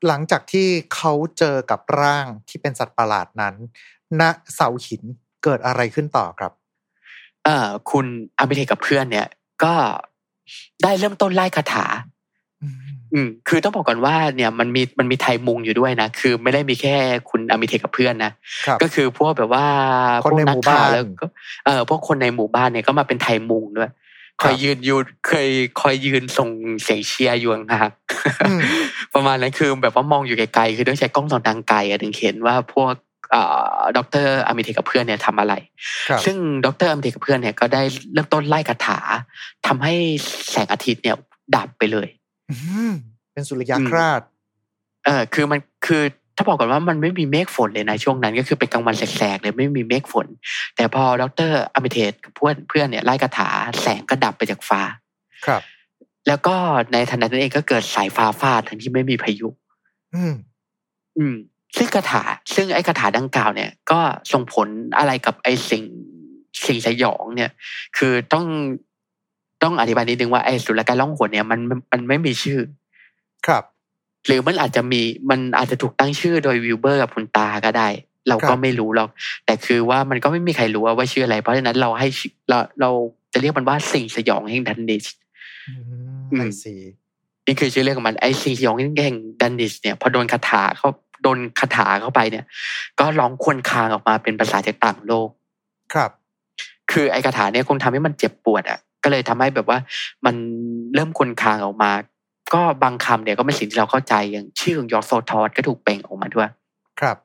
[0.07, 3.55] หลังจากที่เขาเจอกับร่างที่เป็นสัตว์ประหลาดนั้น
[4.21, 4.23] ณ
[4.53, 5.03] เสาหิน
[5.43, 6.51] เกิดอะไรขึ้นต่อครับ
[7.45, 8.05] เอ่อคุณ
[8.37, 9.27] อามิเทกับเพื่อนเนี่ย
[9.63, 9.73] ก็
[10.83, 11.85] ได้เริ่มต้นไล่คาถา
[12.61, 12.75] อืม
[13.13, 16.95] อืมคือต้องบอกก่อนว่าเนี่ยมันมีมันมีไทยมุงอยู่ด้วยนะ คือไม่ได้มีแค่
[17.29, 18.31] คุณอามิเทกับเพื่อนนะ
[18.65, 19.65] ครับก็คือพวกแบบว่า
[20.25, 21.27] คนในพวกกหมู่บ้านข่วแล้วก็
[21.65, 23.91] เออพวกคนในหมู่บ้านเนี่ยก็มาเป็นไทยมุงด้วย
[24.41, 25.49] คอยยืนอยู่เคย
[25.81, 26.49] คอยยืนส่ง
[26.83, 27.89] เสียงเชียร์อยู่ห่าง
[28.47, 32.93] อืมๆประมาณนั้นคือแบบว่ามองอยู่ไกลๆคือต้องใช้กล้องส่องทางไกลอะถึงเห็นว่าพวก
[33.31, 33.41] เอ่
[33.77, 35.53] อดรอามิเทกับเพื่อนเนี่ยทำอะไร
[36.09, 37.81] ครับซึ่งดรอามิเทกับเพื่อนเนี่ยก็ได้
[38.13, 38.99] เริ่มต้นไล่คาถา
[39.67, 39.93] ทำให้
[40.51, 41.17] แสงอาทิตย์เนี่ย
[41.55, 42.07] ดับไปเลย
[42.51, 42.55] อื
[42.89, 42.93] ม
[43.33, 44.21] เป็นสุริยคราช
[45.05, 46.03] เออคือมันคือ
[46.37, 50.27] ถ้าบอกก่อนว่ามันไม่มีเมฆฝนเลยนะช่วงนั้น ก็คือเป็นกลางวันแสกๆเลยไม่มีเมฆฝน
[50.75, 53.49] แต่พอดรอมิเทตกับเพื่อนเพื่อนเนี่ยไล่คาถา
[53.81, 54.81] แสงก็ดับไปจากฟ้า
[55.45, 55.61] ครับ
[56.27, 56.55] แล้วก็
[56.91, 59.47] ในทันใดนั้นเองก็เกิดสายฟ้าฟาดทั้งที่ไม่มีพายุ
[60.15, 60.33] อืม
[61.17, 61.35] อืม
[61.77, 62.23] ซึ่งคาถา
[62.55, 63.99] ซึ่งไอ้คาถาดังกล่าวเนี่ย ก็
[64.31, 64.67] ส่งผล
[64.97, 65.83] อะไรกับไอ้สิ่ง
[66.67, 67.51] สิ่งสยองเนี่ย
[67.97, 68.45] คือต้อง
[69.63, 72.59] ต้องอธิบายนิดนึงว่าไออสุรกายล่องหนเนี่ยมันมันมันไม่มีชื่อ
[73.47, 73.63] ครับ
[74.27, 77.87] หรือมันอาจจะมีมันอาจจะถูกตั้งชื่อโดยวิลเบอร์กับคุณตาก็ได้
[78.29, 79.09] เราก็ ครับไม่รู้หรอก
[79.45, 82.89] แต่คือว่ามันก็ไม่มีใครรู้ว่าว่าชื่ออะไร เพราะฉะนั้นเราให้ชื่อเราเรา
[83.33, 85.05] จะเรียกมันว่าสิ่งสยองแห่งดันวิช
[85.67, 86.75] อืมม I see
[87.45, 92.45] นี่คือชื่อเรียกของมันไอ้สิ่งสยองแห่งดันวิชเนี่ยพอโดนคาถาเขาโดนคาถาเข้าไปเนี่ย
[92.99, 95.29] ก็ร้องครวญครางออกมาเป็นภาษาจากต่างโลก
[95.93, 96.11] ครับ
[96.91, 99.79] คือไอ้คาถาเนี่ยคงทำให้มันเจ็บปวดอะ ก็เลยทำให้แบบว่า
[100.25, 100.35] มัน
[100.95, 101.91] เริ่มครวญครางออกมา
[102.53, 106.49] ก็บางคำเนี่ยก็เป็นสิ่งที่เราเข้าใจอย่างชื่อของยอกโซทอสก็ถูกเปล่งออกมาด้วย
[106.99, 107.17] ครับ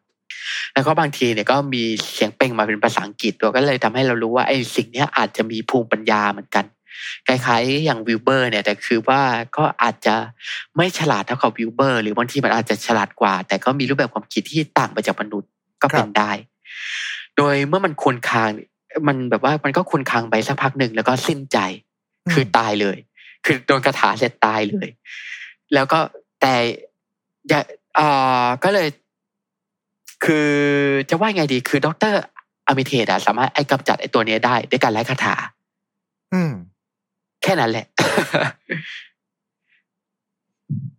[0.74, 1.82] แล้วก็บางทีเนี่ยก็มี
[2.14, 6.64] เสียงเปล่งมาเป็นภาษาอังกฤษด้วยก็เลยทำให้เรารู้ว่าไอ้สิ่งเนี้ยอาจจะมีภูมิปัญญาเหมือนกัน
[7.26, 9.20] คล้ายๆอย่างวิลเบอร์เนี่ยแต่คือว่า
[9.56, 10.14] ก็อาจจะ
[10.76, 15.50] ไม่ฉลาดเท่ากับวิลเบอร์ หรือบางทีมันอาจจะฉลาดกว่า แต่ก็มีรูปแบบความคิดที่ต่างไปจากมนุษย์
[15.82, 16.30] ก็เป็นได้
[17.36, 18.50] โดยเมื่อมันครวญคราง
[19.08, 21.58] มันแบบว่ามันก็ครวญครางไปสักพักหนึ่งแล้วก็สิ้นใจ
[22.32, 22.98] คือตายเลย
[23.44, 24.88] คือโดนคาถาเสร็จตายเลย
[25.74, 25.98] แล้วก็
[26.40, 26.54] แต่
[27.48, 27.60] อย่า
[27.98, 28.88] อ่าก็เลย
[30.24, 30.48] คือ
[31.10, 32.20] จะว่าไงดีคือด็อกเตอร์
[32.68, 35.34] อมิเทตอะสามารถไอ้กำจัดไอ้ตัวเนี้ยได้ด้วยการไล่คาถา
[36.32, 36.52] อืม
[37.48, 37.86] ค่นั้นแหละ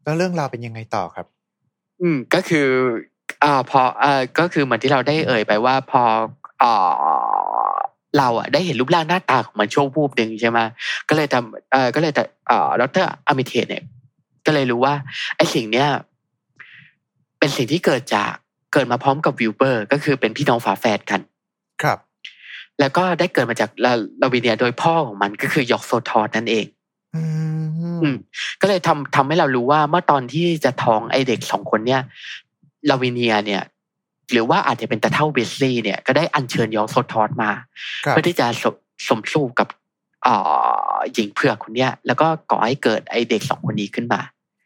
[0.03, 1.25] แล้วเรื่องราวเป็นยังไงต่อครับ
[2.01, 2.67] อืม ก็คือ
[3.43, 6.01] อ่าพอเอ่อก็คือเหมือนที่เราได้เอ่ยไปว่าพอ
[6.63, 7.75] อ่า
[8.17, 10.59] เราอะได้เห็นรูปร่างหน้าตาของมันช่วงวูบหนึ่งใช่ไหม
[11.09, 13.83] ก็เลยทำเอ่อก็เลยแต่อ่าดรอมิเทตเนี่ย
[14.45, 14.93] ก็เลยรู้ว่า
[15.35, 15.87] ไอ้สิ่งเนี้ย
[17.39, 18.33] เป็นสิ่งที่เกิดจาก
[18.73, 21.38] เกิดมาพร้อมกับวิลเบอร์ ก็คือเป็นพี่น้องฝาแฝดกันครับ
[22.79, 26.65] แล้วก็ได้เกิดมาจากลาลาวิเนียโดยพ่อของมันก็คือยอกโซทอสนั่นเอง
[27.15, 28.15] อืมม
[28.61, 32.01] ก็เลยทำทำให้เรารู้ว่าเมื่อตอนที่จะท้องไอเด็กสองคนเนี่ย
[32.89, 33.63] ลาวิเนียเนี่ย
[34.31, 37.51] หรือว่าอาจจะเป็นตาเฒ่าเวทลีย์เนี่ย ก็ได้อัญเชิญยอกโซทอสมา
[38.05, 38.75] ครับเพื่อที่จะสม
[39.07, 39.67] สมสู้กับ
[40.25, 44.21] อ่าหญิงเผือกคนเนี้ยแล้วก็ก่อให้เกิดไอเด็กสองคนนี้ขึ้นมา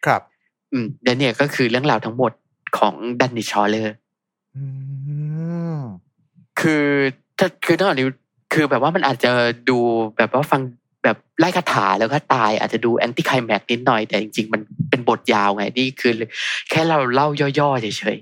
[0.06, 0.22] ครับ
[0.72, 2.32] อืมและเนี่ยก็คือเรื่องราวทั้งหมด
[2.78, 3.96] ของดันนิชอเลอร์
[4.56, 4.64] อื
[5.76, 5.78] ม
[6.60, 6.86] คือ
[7.40, 8.08] ถ้าคือนอกจากนี้
[8.54, 9.32] คือแบบว่ามันอาจจะ
[9.70, 9.78] ดู
[10.18, 10.62] แบบว่าฟัง
[11.04, 16.14] แบบไล่คาถาแล้วก็ตายอาจจะดูแอนตี้ไคลแม็กนิดหน่อยแต่จริง ๆ มันเป็นบทยาวไงนี่คือ
[16.70, 17.28] แค่เราเล่า
[17.60, 18.18] ย่อๆเฉย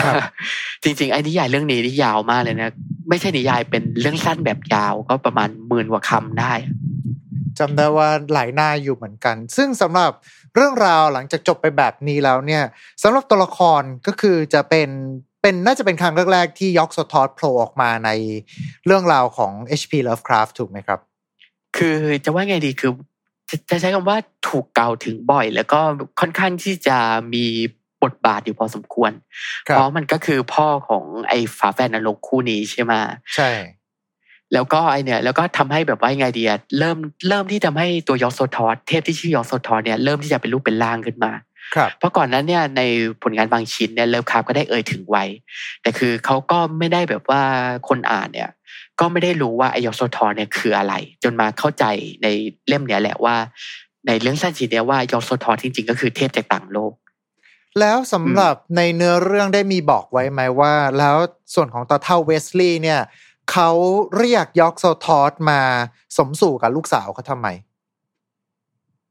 [0.00, 2.72] ครับๆจริง ๆ ไอ้นิยายเรื่องนี้นี่ยาวมากเลยนะ
[3.08, 6.74] ไม่ใช่นิยายเป็นเรื่องสั้นแบบยาวก็ประมาณหมื่นกว่าคำได้อะ
[7.58, 10.10] จำได้ว่าหลายหน้าอยู่เหมือนกัน ซึ่งสำหรับ
[10.54, 12.62] เรื่องราวหลังจากจบไปแบบนี้แล้วเนี่ย
[13.02, 14.88] สำหรับตัวละครก็คือจะเป็น
[15.46, 18.10] เป็นน่าจะเป็นครั้งแรกๆที่ยอกสทอสโผล่ออกมาใน
[18.86, 19.92] เรื่องราวของ H.P.
[20.08, 21.00] Lovecraft ถูกไหมครับ
[21.76, 22.90] คือจะว่าไงดีคือ
[23.50, 24.18] จะจะใช้คำว่า
[24.48, 25.80] ถูกเกล่าวถึงบ่อย แล้วก็
[26.20, 26.98] ค่อนข้างที่จะ
[27.34, 27.44] มี
[28.02, 29.12] บทบาทอยู่พอสมควร
[29.68, 32.92] ครับเพราะมันก็คือพ่อของไอ้ฝาแฝดนรกคู่นี้ใช่ไหม
[33.34, 33.50] ใช่
[34.52, 41.45] แล้วก็ไอเนี่ย แล้วก็ทำให้แบบว่ายังไงดีอะเริ่มเริ่มที่ทำให้ตัวยอกโซทอสเทพที่ชื่อยอกโซทอสเนี่ยเริ่มที่จะเป็นรูปเป็นร่างขึ้นมาครับ
[41.98, 42.82] เพราะก่อนนั้นเนี่ยใน
[43.22, 45.24] ผลงานบางชิ้นเนี่ยเลิฟคราฟก็ได้เอ่ยถึงไว้
[45.82, 47.42] แต่คือเขาก็ไม่ได้แบบว่า
[47.88, 48.50] คนอ่านเนี่ย
[49.00, 51.84] ก็ไม่ได้รู้ว่าไอยอกโซทอสเนี่ยคืออะไร จนมาเข้าใจ
[52.22, 52.26] ใน
[52.68, 53.36] เล่มเนี้ยแหละว่า
[54.06, 56.92] ในเรื่องสั้นชิ้นเนี้ยว่ายอกโซทอสจริง ๆ ก็คือเทพจากต่างโลก
[57.80, 61.16] แล้วสำหรับในเนื้อเรื่องได้มีบอกไว้ไหมว่า แล้ว
[61.54, 63.00] ส่วนของตาเฒ่าเวทลีย์เนี่ย
[63.52, 63.70] เขา
[64.18, 65.60] เรียกยอกโซทอสมา
[66.16, 67.48] สมสู่กับลูกสาวเขาทำไม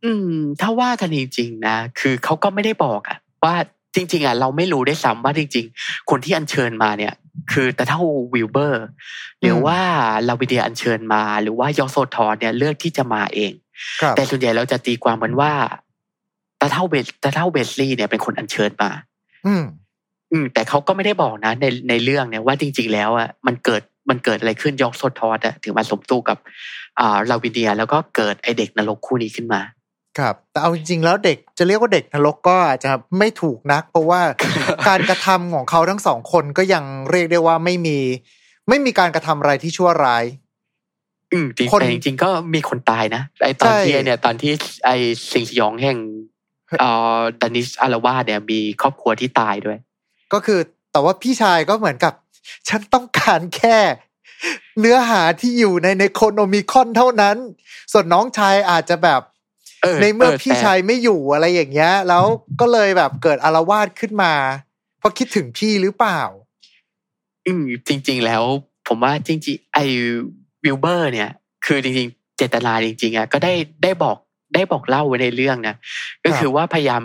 [0.05, 0.31] อืม
[0.61, 3.55] ถ้าว่ากันจริงๆนะคือเขาก็ไม่ได้บอกอะว่า
[3.95, 7.13] จริง ๆอะเราไม่รู้ด้วยซ้ำว่าจริง ๆ คนที่อัญเชิญมาเนี่ย
[7.51, 8.01] คือตาเฒ่า
[8.33, 8.85] วิลเบอร์
[9.41, 9.79] หรือว่า
[10.27, 13.51] ลาวิเนียอัญเชิญมา หรือว่ายอกโซทอสเนี่ยเลือกที่จะมาเอง
[14.01, 15.53] ครับแต่ส่วนใหญ่เราจะตีความมันว่า
[16.61, 18.91] ตาเฒ่าเวทตาเฒ่าเวทลีย์เนี่ยเป็นคนอัญเชิญมา
[19.45, 19.63] อืม
[20.31, 26.37] อืม แต่เขาก็ไม่ได้บอกนะ ในในเรื่องเนี่ยว่าจริง ๆ แล้วอะมันเกิดมันเกิดอะไรขึ้นยอกโซทอร์อะถึงมาสมสู้กับ
[26.99, 29.61] อ่าลาวิเดีย แล้วก็เกิดไอเด็กนรกคู่นี้ขึ้นมา
[30.19, 34.21] ครับแต่เอาจริงๆแล้วเด็กจะเรียกว่าเด็กนรกก็อาจจะไม่ถูกนัก เพราะว่า
[34.87, 37.97] การกระทำของเขาทั้งสองคนก็ยังเรียกได้ว่าไม่มี
[38.69, 40.23] ไม่มีการกระทำอะไรที่ชั่วร้าย
[41.33, 44.51] อืมจริงคนแต่จริงๆก็มีคนตายนะไอตอนใช่ที่ไอ้เนี่ย ตอนที่
[44.85, 44.89] ไอ
[45.31, 45.97] สิงสยองแห่ง
[46.79, 49.77] เอ่อดานิสอารวาสเนี่ย มีครอบครัวที่ตายด้วย
[50.33, 50.59] ก็คือ
[50.91, 52.13] แต่ว่าพี่ชายก็เหมือนกับ
[52.69, 53.77] ฉันต้องการแค่
[54.79, 57.37] เนื้อหาที่อยู่ในในโคโนมิคอนเท่านั้น
[57.91, 59.34] ส่วนน้องชายอาจจะแบบเออ
[60.01, 62.23] ในเมื่อเออพี่แต่ชายไม่อยู่อะไรอย่างเงี้ย แล้ว
[62.59, 64.33] ก็เลยแบบเกิดอารวาสขึ้นมา
[64.99, 66.21] เพราะคิดถึงพี่หรือเปล่า
[67.47, 68.43] อืมจริง ๆ แล้ว
[68.87, 69.79] ผมว่าจริงๆไอ
[70.63, 71.29] วิลเบอร์ เนี่ย
[71.65, 74.17] คือจริงๆ เจตนาจริง ๆอะก็ได้ได้บอก
[74.55, 75.75] ได้บอกเล่าไว้ในเรื่องนะ
[76.25, 77.01] ก็คือว่าพยายาม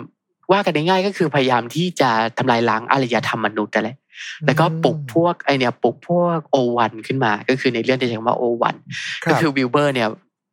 [0.51, 3.97] ว่ากันง่ายๆก็คือพยายามที่จะทำลายล้างอารยธรรมมนุษย์นั่นแหละ
[4.45, 8.75] แล้วก็ปลุกพวกไอเนี่ยปลุกพวกโอวันขึ้นมา ก็คือในเรื่องที่ใช้คำว่า Old One
[9.23, 10.09] ครับ ก็คือวิลเบอร์เนี่ย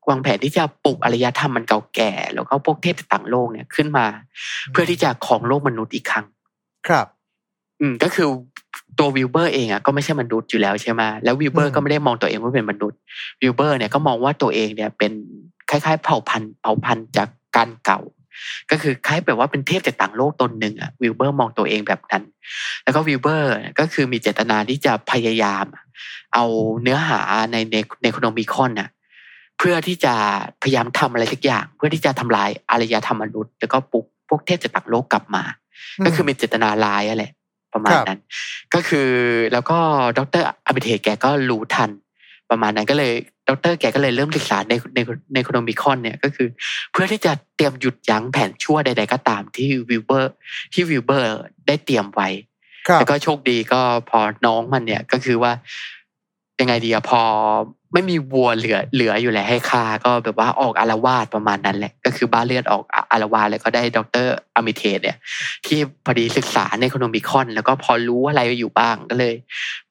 [0.08, 4.06] วางแผนที่จะปลุกอารยธรรมมันเก่าแก่ แล้วก็พวกเทพจากต่างโลกเนี่ยขึ้นมา
[4.72, 6.26] เพื่อที่จะครองโลกมนุษย์อีกครั้ง
[6.88, 7.06] ครับ
[7.80, 8.26] อืมก็คือ
[8.98, 12.98] ตัววิลเบอร์เองอะก็ไม่ใช่มนุษย์อยู่แล้วใช่ไหมแล้ววิลเบออืร์มก็ไม่ได้มองตัวเองว่าเป็นมนุษย์
[13.40, 15.12] วิลเบอร์เนี่ยก็มองว่าตัวเองเนี่ยเป็น
[15.70, 18.00] คล้ายๆ เผ่าพันธุ์เผ่าพันธุ์จากกาลเก่า
[18.70, 22.22] ก็คือคล้ายแบบว่าเป็นเทพจากต่างโลกตนหนึ่งอะวิลเบอร์มองตัวเองแบบนั้น
[22.84, 25.64] แล้วก็วิลเบอร์ก็คือมีเจตนาที่จะพยายาม
[26.34, 26.44] เอา
[26.82, 27.20] เนื้อหา
[27.52, 28.88] ในในเนโครโนมิคอนน่ะ
[29.58, 30.14] เพื่อที่จะ
[30.62, 35.42] พยายามทำอะไรสักอย่าง เพื่อที่จะทำลายอารยธรรมมนุษย์ แล้วก็ปลุกพวกเทพจากต่างโลกกลับมา
[36.04, 37.24] ก็คือมีเจตนาร้ายอะไร
[37.74, 38.20] ประมาณนั้น ครับ
[38.74, 39.08] ก็คือ
[39.52, 39.78] แล้วก็
[40.18, 41.90] ดร.อาร์มิเทจแกก็รู้ทัน
[42.50, 43.12] ประมาณนั้นก็เลย
[43.48, 44.98] ดร.แกก็เลยเริ่มศึกษาในใน
[45.34, 46.48] เนโครโนมิคอนเนี่ยก็คือ
[46.92, 50.32] เพื่อที่จะเตรียมหยุดยั้งแผนชั่วใด ๆ ก็ตามที่วิลเบอร์
[50.72, 52.28] ที่วิลเบอร์ได้เตรียมไว้
[52.88, 53.80] ครับแล้วก็โชคดีก็
[54.10, 55.52] พอน้องมันเนี่ยก็คือว่า
[56.60, 57.22] ยังไงดีอะพอ
[57.92, 62.82] ไม่มีวัวเหลือเหลืออยู่แล้วให้ฆ่าก็แบบว่าออกอาละวาดประมาณนั้นแหละ ก็คือบ้าเลือดออก
[63.12, 65.16] อาละวาดแล้วก็ได้ดร.อาร์มิเทจเนี่ย
[65.66, 69.34] ที่พอดีศึกษาเนโครโนมิคอน แล้วก็พอรู้อะไรอยู่บ้างก็เลย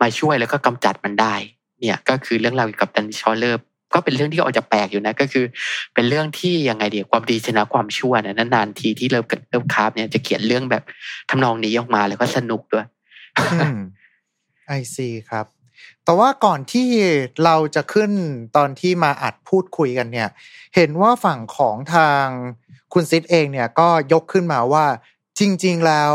[0.02, 1.34] มาช่วยแล้วก็กำจัดมันได้
[1.82, 3.62] เนี่ยก็คือเรื่องราวเกี่ยวกับ Dunwich Horror
[3.94, 5.46] ก็เป็นเรื่องที่ออกจะแปลกอยู่นะก็คือ
[5.94, 10.84] เป็นเรื่องที่ยังไงดีอะความดีชนะความชั่วนะนานๆทีที่เลิฟคราฟเลิฟคราฟเนี่ยจะเขียนเรื่องแบบ
[11.30, 12.86] ทำนองนี้ออกมาแล้วก็สนุกด้วย
[14.66, 15.46] I see ครับ
[16.08, 16.88] แต่ว่าก่อนที่
[17.46, 18.12] เราจะขึ้น
[18.58, 20.30] ตอนที่มาอัดพูดคุยกันเนี่ย
[20.76, 22.26] เห็นว่าฝั่งของทาง
[22.94, 24.86] คุณซิดเองเนี่ยก็ยกขึ้นมาว่า
[25.40, 26.14] จริง ๆ แล้ว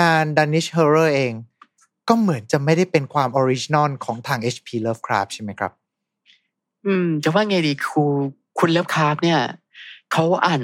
[0.00, 1.32] งาน Dunwich Horror เอง
[2.08, 5.72] ก็เหมือนจะไม่ได้เป็นความ original ของทาง HP Lovecraft ใช่ไหมครับ
[6.86, 8.04] อืม จะว่าไงดีคือ
[8.58, 9.40] คุณเลิฟคราฟเนี่ย
[10.12, 10.62] เขาอ่าน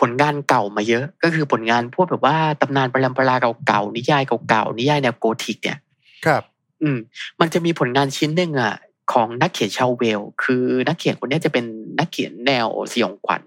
[0.00, 3.36] ผลงานเก่ามาเยอะ ก็คือผลงานพวกแบบว่าตำนานปรำปรา
[3.66, 5.78] เก่าๆนิยายเก่าๆนิยายแนวโกธิกเนี่ย
[6.26, 6.44] ครับ
[6.82, 6.98] อืม
[7.40, 8.74] มันจะมีผลงานชิ้นหนึ่งอะ
[9.12, 11.64] ของนักเขียนชาวเวล คือนักเขียนคนเนี้ยจะเป็น
[11.98, 13.42] นักเขียนแนวสยองขวัญ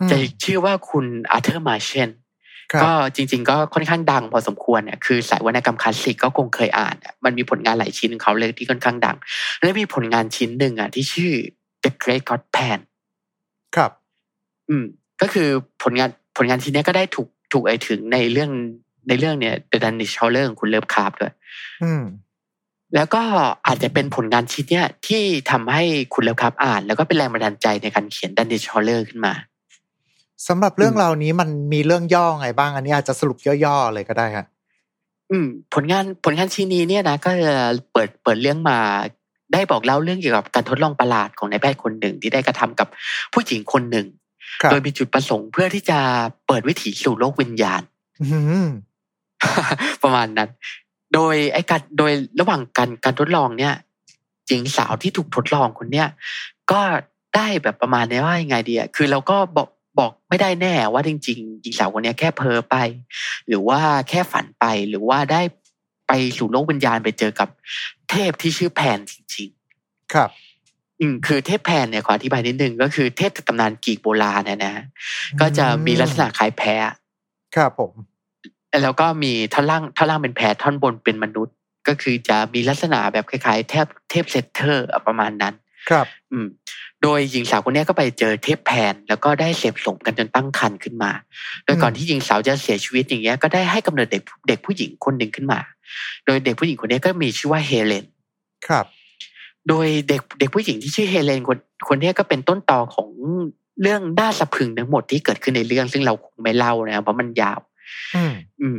[0.00, 2.10] อืมจะชื่อว่าคุณอาร์เธอร์มาเชน
[2.72, 9.16] ครับก็จริง ๆ ก็ค่อนข้างดังพอสมควรเนี่ยคือสายวรรณกรรมคลาสสิกก็คงเคยอ่านอะมันมีผลงานหลายชิ้นของเขาเลยที่ค่อนข้างดัง
[9.62, 11.32] และมีผลงานชิ้นหนึ่งอะที่ชื่อ
[11.82, 12.80] The Great God Pan
[13.76, 13.90] ครับ
[14.68, 14.84] อืม
[15.20, 15.48] ก็คือ
[15.82, 18.50] ผลงานผลงานชิ้นเนี้ยก็ได้ถูกถูกไอถึงในเรื่อง
[19.08, 21.32] ในเรื่องเนี่ย The Dunwich Horror ของคุณ Lovecraft ด้วย
[21.84, 22.02] อืม
[22.94, 23.22] แล้วก็
[23.66, 25.82] อาจจะเป็นผลงานชิ้นเนี้ยที่ทำให้
[26.14, 29.34] คุณ Lovecraft อ่าน แล้วก็เป็นแรงบันดาลใจในการเขียน Dunwich Horror ขึ้นมา
[30.48, 34.46] สำหรับเรื่องอืมราวนี้มันมีเรื่องย่อไงบ้าง อันนี้อาจจะสรุปย่อๆเลยก็ได้ครับ
[35.30, 37.54] อืม ผลงานผลงานชิ้นนี้เนี่ยนะก็จะ
[37.92, 38.78] เปิดเปิดเรื่องมา
[39.52, 42.88] ได้บอกเล่าเรื่องเกี่ยวกับการทดลองประหลาดของนายแพทย์คนหนึ่งที่ได้กระทำกับ
[43.32, 44.06] ผู้หญิงคนหนึ่ง
[44.62, 45.98] ครับโดยมีจุดประสงค์เพื่อที่จะ
[46.46, 47.82] เปิดวิถีสู่โลกวิญญาณ
[48.22, 48.66] อืม
[50.02, 50.50] ประมาณนั้น
[51.14, 53.74] โดยไอ้การโดยระหว่างการการทดลองเนี่ย
[54.46, 56.08] หญิงสาวที่ถูกทดลองคนเนี้ย
[56.72, 56.80] ก็
[57.36, 62.76] ได้แบบประมาณนี้ว่ายังไงดีอะคือเราก็บอกบอกไม่ได้แน่ว่าจริงๆหญิงสาวคนเนี้ยแค่เพ้อไป
[63.48, 65.42] หรือว่าแค่ฝันไปหรือว่าได้
[66.08, 67.48] ไปสู่โลกวิญญาณไปเจอกับ
[68.10, 69.48] เทพที่ชื่อแพนจริง
[70.12, 74.84] ครับๆอืมคือเทพแพนเนี่ยขออธิบายนิดนึงก็คือเทพจากตำนานกรีกโบราณเนี่ยนะฮะ
[75.40, 76.94] ก็จะมีลักษณะคล้ายแพะ
[77.56, 77.92] ครับผม
[78.82, 81.54] แล้วก็มีท่อนล่างท่อนล่างเป็นแพะท่อนบนเป็นมนุษย์
[81.88, 85.54] ก็คือจะมีลักษณะแบบคล้ายๆเทพเทพเซตเตอร์อะประมาณนั้น
[85.90, 86.46] ครับ อืม
[87.02, 91.10] โดยหญิงสาวคนเนี้ยก็ไปเจอเทพแพน แล้วก็ได้เสพสมกันจนตั้งครรภ์ขึ้นมา
[91.64, 95.60] โดยก่อนที่หญิงสาวจะเสียชีวิตอย่างเงี้ยก็ได้ให้กำเนิดเด็กเด็กผู้หญิงคนหนึ่งขึ้นมา
[96.26, 98.04] โดยเด็กผู้หญิงคนเนี้ยก็มีชื่อว่าเฮเลน
[98.68, 98.84] ครับ
[99.68, 101.58] โดยเด็กเด็กผู้หญิงที่ชื่อเฮเลนคน
[101.88, 103.08] คนเนี้ยก็เป็นต้นตอของ
[103.82, 107.58] เรื่องน่าสะพรึงทั้งหมดที่เกิดขึ้นในเรื่องซึ่งเราคงไม่เล่านะครับเพราะมันยาว
[108.14, 108.78] อืมอืม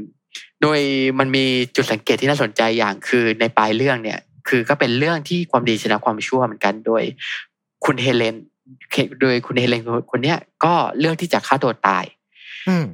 [0.61, 0.79] โดย
[1.19, 1.45] มันมี
[1.75, 7.03] จุดสังเกตที่น่าสนใจอย่างคือในปลายเรื่องเนี่ย คือก็เป็นเรื่องที่ความดีชนะความชั่วเหมือนกันโดย
[7.85, 8.35] คุณเฮเลน
[9.21, 12.05] โดยคุณเฮเลนคนเนี้ยก็เลือกที่จะฆ่าตัวตาย
[12.67, 12.85] อืม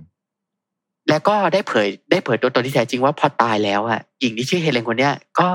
[1.09, 5.49] แล้วก็ได้เผยได้เผยตัวตนที่แท้จริงว่าพอตายแล้วอะหญิงที่ชื่อเฮเลนคนเนี้ยก็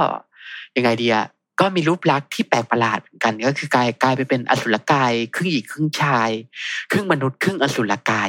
[0.77, 1.27] ยังไงดีอะ
[1.61, 6.31] ก็มีรูปลักษณ์ที่แปลกประหลาดเหมือนกันก็คือกลายกลายไปเป็นอสุรกาย ครึ่งหญิงครึ่งชาย
[6.91, 8.29] ครึ่งมนุษย์ครึ่งอสุรกาย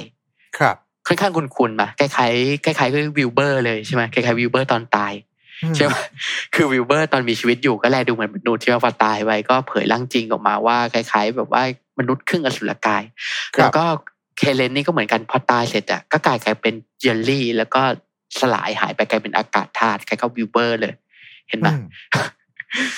[0.58, 0.76] ครับ
[1.08, 5.14] ค่อนข้างคุ้นๆมาคล้ายๆคล้ายๆกับวิลเบอร์เลยใช่ไหมคล้ายๆวิลเบอร์ตอนตาย
[5.64, 5.96] อืมใช่ไหม
[6.56, 11.64] คือวิลเบอร์ตอนมีชีวิตอยู่ก็แลดูเหมือนมนุษย์ที่ว่าพอตายไปก็เผยร่างจริงออกมาว่าคล้าย ๆ แบบว่า
[12.00, 13.04] มนุษย์ครึ่งอสุรกาย
[13.56, 13.84] ครับแล้วก็
[14.38, 17.82] เฮเลนนี่ก็เหมือนกันพอตายเสร็จอะก็กลายกลายเป็นเจลลี่ แล้วก็
[18.40, 20.94] สลายหายไปกลายเป็นอากาศธาตุคล้ายกับวิลเบอร์เลย
[21.50, 21.84] เห็นไหมอืม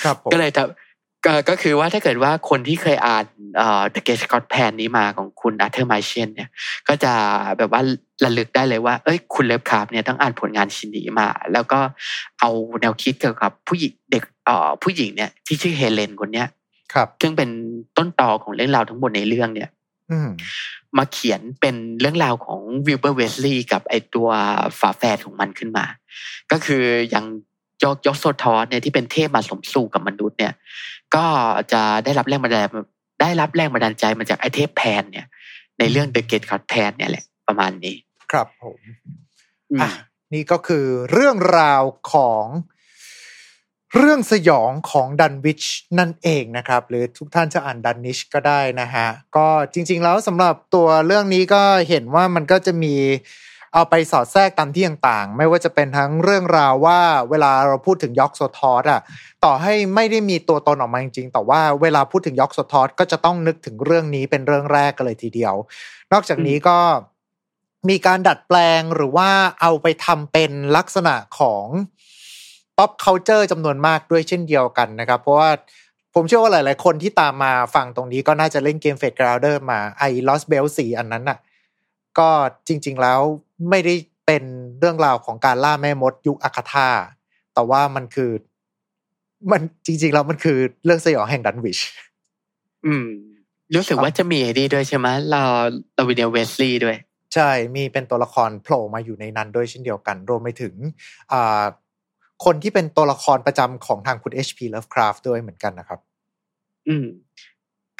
[0.02, 0.83] ครับผมก็เลยทำ
[1.26, 3.24] ก็ก็คือว่าถ้าเกิดว่าคนที่เคยอ่าน
[3.56, 6.48] เอ่อ The Great God Pan นี้มาของคุณ Arthur Machen เนี่ย
[6.88, 7.12] ก็จะ
[7.58, 7.82] แบบว่า
[8.24, 11.80] ระลึกได้เลยว่า เอ้ย คุณ Lovecraft เนี่ยต้องอ่านผลงานชิ้นนี้มา แล้วก็
[12.40, 12.50] เอา
[12.80, 16.48] แนวคิดเกี่ยวกับผู้หญิงเด็กเอ่อผู้หญิงเนี่ยที่ชื่อเฮเลนคนเนี้ย
[16.94, 17.50] ครับ ซึ่งเป็น
[17.96, 19.70] ต้นตอของเรื่องราวทั้งหมดในเรื่องเนี่ย
[20.10, 20.28] อืม
[20.96, 24.28] มาเขียนเป็นเรื่องราวของวิลเบอร์เวทลีย์กับไอตัว
[24.78, 25.84] ฝาแฝดของมันขึ้นมา
[26.50, 27.26] ก็คืออย่าง
[27.82, 30.52] ยอกยอกโซธอทเนี่ยที่เป็นเทพมาสมสู่กับมนุษย์เนี่ย
[31.16, 31.26] ก็
[31.72, 32.66] จะได้รับแรงบันดาล
[33.20, 35.26] ได้รับแรงบันดาลใจมาจากไอเทพแพนเนี่ย
[35.78, 37.96] ในเรื่อง The Great God Pan เนี่ยแหละประมาณนี้
[38.32, 38.78] ครับผม
[39.70, 39.90] อืมอะ
[40.34, 42.44] นี่ก็คือเรื่องราวของ
[43.98, 45.62] เรื่องสยองของดันวิช
[45.98, 49.06] นั่นเองนะครับ หรือทุกท่านจะอ่านดันนิชก็ได้นะฮะ
[49.36, 52.94] ก็จริง ๆ แล้วสำหรับตัวเรื่องนี้ก็เห็นว่ามันก็จะมี
[53.74, 57.00] เอาไปสอดแทรกตามที่ต่างๆ ไม่ว่าจะเป็นทั้งเรื่องราวว่า
[57.30, 59.00] เวลาเราพูดถึงยอกโซทอสอะ
[59.44, 65.54] ต่อให้ไม่ได้มีตัวตนออกมาจริงๆ แต่ว่าเวลาพูดถึงยอกโซทอสก็จะต้องนึกถึงเรื่องนี้เป็นเรื่องแรกกันเลยทีเดียว
[66.12, 66.78] นอกจากนี้ก็
[67.88, 71.66] มีการดัดแปลงหรือว่าเอาไปทำเป็นลักษณะของ
[72.76, 75.50] pop culture จำนวนมากด้วยเช่นเดียวกันนะครับ เพราะว่า
[76.14, 81.38] ผมเชื่อว่าหลาย ๆ คนที่ตามมาฟังตรงนี้ก็น่าจะเล่นเกมเฟดกราวเดอร์มาไอ้ Lost Bell สีอันนั้นน่ะ
[82.18, 82.28] ก็
[82.68, 83.20] จริง ๆแล้ว
[83.70, 83.94] ไม่ได้
[84.26, 84.44] เป็น
[84.78, 86.88] เรื่องราวของการล่าแม่มดยุคอาคาธา
[87.54, 88.30] แต่ว่ามันคือ
[89.52, 91.78] มันจริง ๆ แล้วมันคือเรื่องสยองแห่งดันวิช
[92.86, 93.06] อืม
[93.74, 95.42] รู้สึกว่าจะมีไอ้นี่ด้วยใช่ไหมเรา
[95.94, 96.96] เราวินเดียเวสลีย์ด้วย
[97.34, 100.74] ใช่ มีเป็นตัวละครโผล่มาอยู่ในนั้นด้วยเช่นเดียวกัน รวมไปถึง
[101.32, 101.64] อ่า
[102.44, 104.58] คนที่เป็นตัวละครประจำของทางคุณ H.P.
[104.74, 106.00] Lovecraft ด้วยเหมือนกันนะครับ
[106.88, 107.06] อืม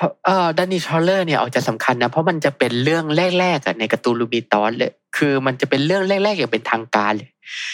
[0.04, 3.04] เพราะเอ่อดันนี่ชอลเลอร์เนี่ยออกจะสำคัญนะ เพราะมันจะเป็นเรื่อง
[3.40, 7.30] แรกๆอะในการ์ตูนลูบีตอนเลย คือมันจะเป็นเรื่องแรกๆอย่างเป็นทางการเลย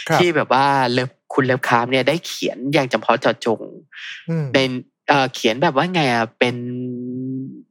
[0.09, 3.61] ครับที่แบบว่าเลิฟคุณเลิฟคาร์มเนี่ยได้เขียนอย่างเฉพาะเจาะจง
[4.29, 4.59] อืมใน
[5.09, 6.57] เอ่อเขียนแบบว่าไงอะเป็น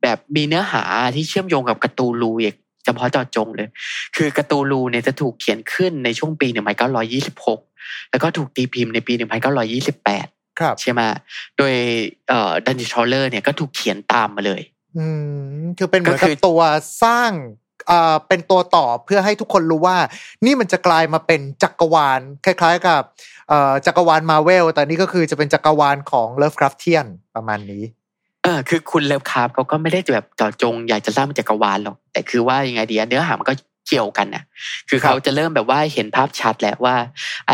[0.01, 0.83] แบบมีเนื้อหา
[1.15, 2.55] ที่เชื่อมโยงกับ Call of Cthulhu อย่าง
[2.85, 3.67] เฉพาะเจาะจงเลย
[4.15, 6.47] คือ Call of Cthulhu เนี่ยจะถูกเขียนขึ้นในช่วงปี
[7.29, 10.38] 1926 แล้วก็ถูกตีพิมพ์ในปี 1928ครับ
[10.81, 11.01] ใช่ไหม
[11.57, 11.73] โดย
[12.29, 14.61] เอ่อ Dunwich Horror เนี่ยก็ถูกเขียนตามมาเลย
[14.97, 15.05] อื
[15.59, 16.59] มคือเป็นเหมือนก็กัคืบอตัว
[17.03, 17.31] สร้าง
[17.91, 19.97] อ่าเป็นตัวต่อเพื่อให้ทุกคนรู้ว่า
[20.45, 23.01] นี่มันจะกลายมาเป็นจักรวาล คล้าย ๆ กับ
[23.49, 27.05] เอ่อจักรวาลมาเวล แต่นี่ก็คือจะเป็นจักรวาลของ Lovecraftianียน
[27.35, 27.83] ประมาณนี้
[28.43, 33.53] เออคือคุณ Lovecraft เขาก็ไม่ได้แบบเจาะจง อยากจะสร้างเป็นจักรวาลหรอก แต่คือว่ายังไงดีอะเนื้อหามันก็
[33.87, 34.43] เกี่ยวกันน่ะ
[34.89, 36.95] คือเขาจะเริ่มแบบว่าเห็นภาพชัดแล้วว่า
[37.47, 37.53] ไอ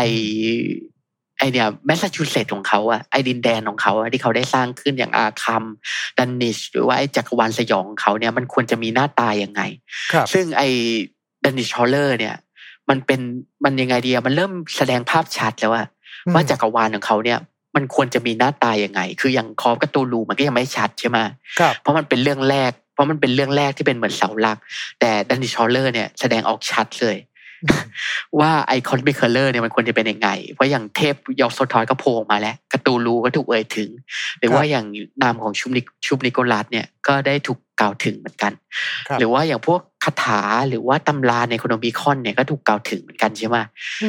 [1.52, 5.64] เนี่ยแมสซาชูเซตส์ของเขาอะไอดินแดนของเขาอะที่เขาได้สร้างขึ้นอย่างอาร์คัม
[6.18, 9.62] ดันวิชหรือว่าไอจักรวาลสยองของเขาเนี่ยมันควรจะมีหน้าตายังไง
[10.12, 10.68] ครับซึ่งไอ้
[11.44, 12.34] Dunwich Horror เนี่ย
[12.88, 13.20] มันเป็น
[13.64, 15.84] มันยังไงดีอะมันเริ่มแสดงภาพชัดแล้วว่า
[16.26, 17.38] อืมว่าจักรวาลของเขาเนี่ย
[17.76, 21.18] มันควรจะมีหน้าตายังไง คืออย่าง Call of Cthulhu มันก็ยังไม่ชัดใช่ไหม
[21.60, 24.58] ครับเพราะมันเป็นเรื่องแรก เพราะมันเป็นเรื่องแรกที่เป็นเหมือนเสาหลัก
[25.00, 27.16] แต่ Dunwich Horror เนี่ยแสดงออกชัดเลย
[28.40, 33.90] ว่าไอ Cosmic Horror เนี่ยมันควรจะเป็นยังไง เพราะอย่างเทพยอกโซธอทก็โผล่ออกมาแล้วกระตูลูก็ถูกเอ่ยถึง
[34.38, 34.86] หรือว่าอย่าง
[35.22, 38.52] นามของชุมนิชุมนิโกลัสเนี่ยก็ได้ถูกกล่าวถึงเหมือนกัน
[39.08, 43.56] ครับหรือว่าอย่างพวกคาถาหรือว่าตำราในโคโนมิคอนเนี่ยก็ถูกกล่าวถึงเหมือนกันใช่ไหม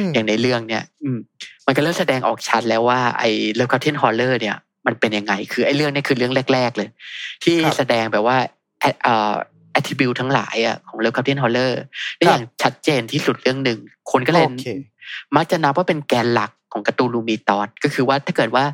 [0.06, 1.18] มอย่างในเรื่องเนี่ย อืม
[1.66, 4.56] มันก็เริ่มแสดงออกชัดแล้วว่าไอ้เลิฟคาเทนฮอลเลอร์เนี่ย
[4.86, 6.88] มันเป็นยังไง คือไอ้เรื่องเนี้คือเรื่องแรก ๆ เลย
[7.44, 8.36] ที่ครับแสดงแบบว่า
[9.78, 11.80] แอดเอ่อแอทริบิวทั้งหลายอะของเลิฟคาเทนฮอลเลอร์
[12.16, 13.78] ได้อย่างชัดเจนที่สุดเรื่องหนึ่ง
[14.10, 14.66] คนก็เลยโอเค
[15.36, 18.64] มักจะนับว่าเป็นแกนหลักของการ์ตูนลูมีตอนก็คือว่าถ้าเกิดว่า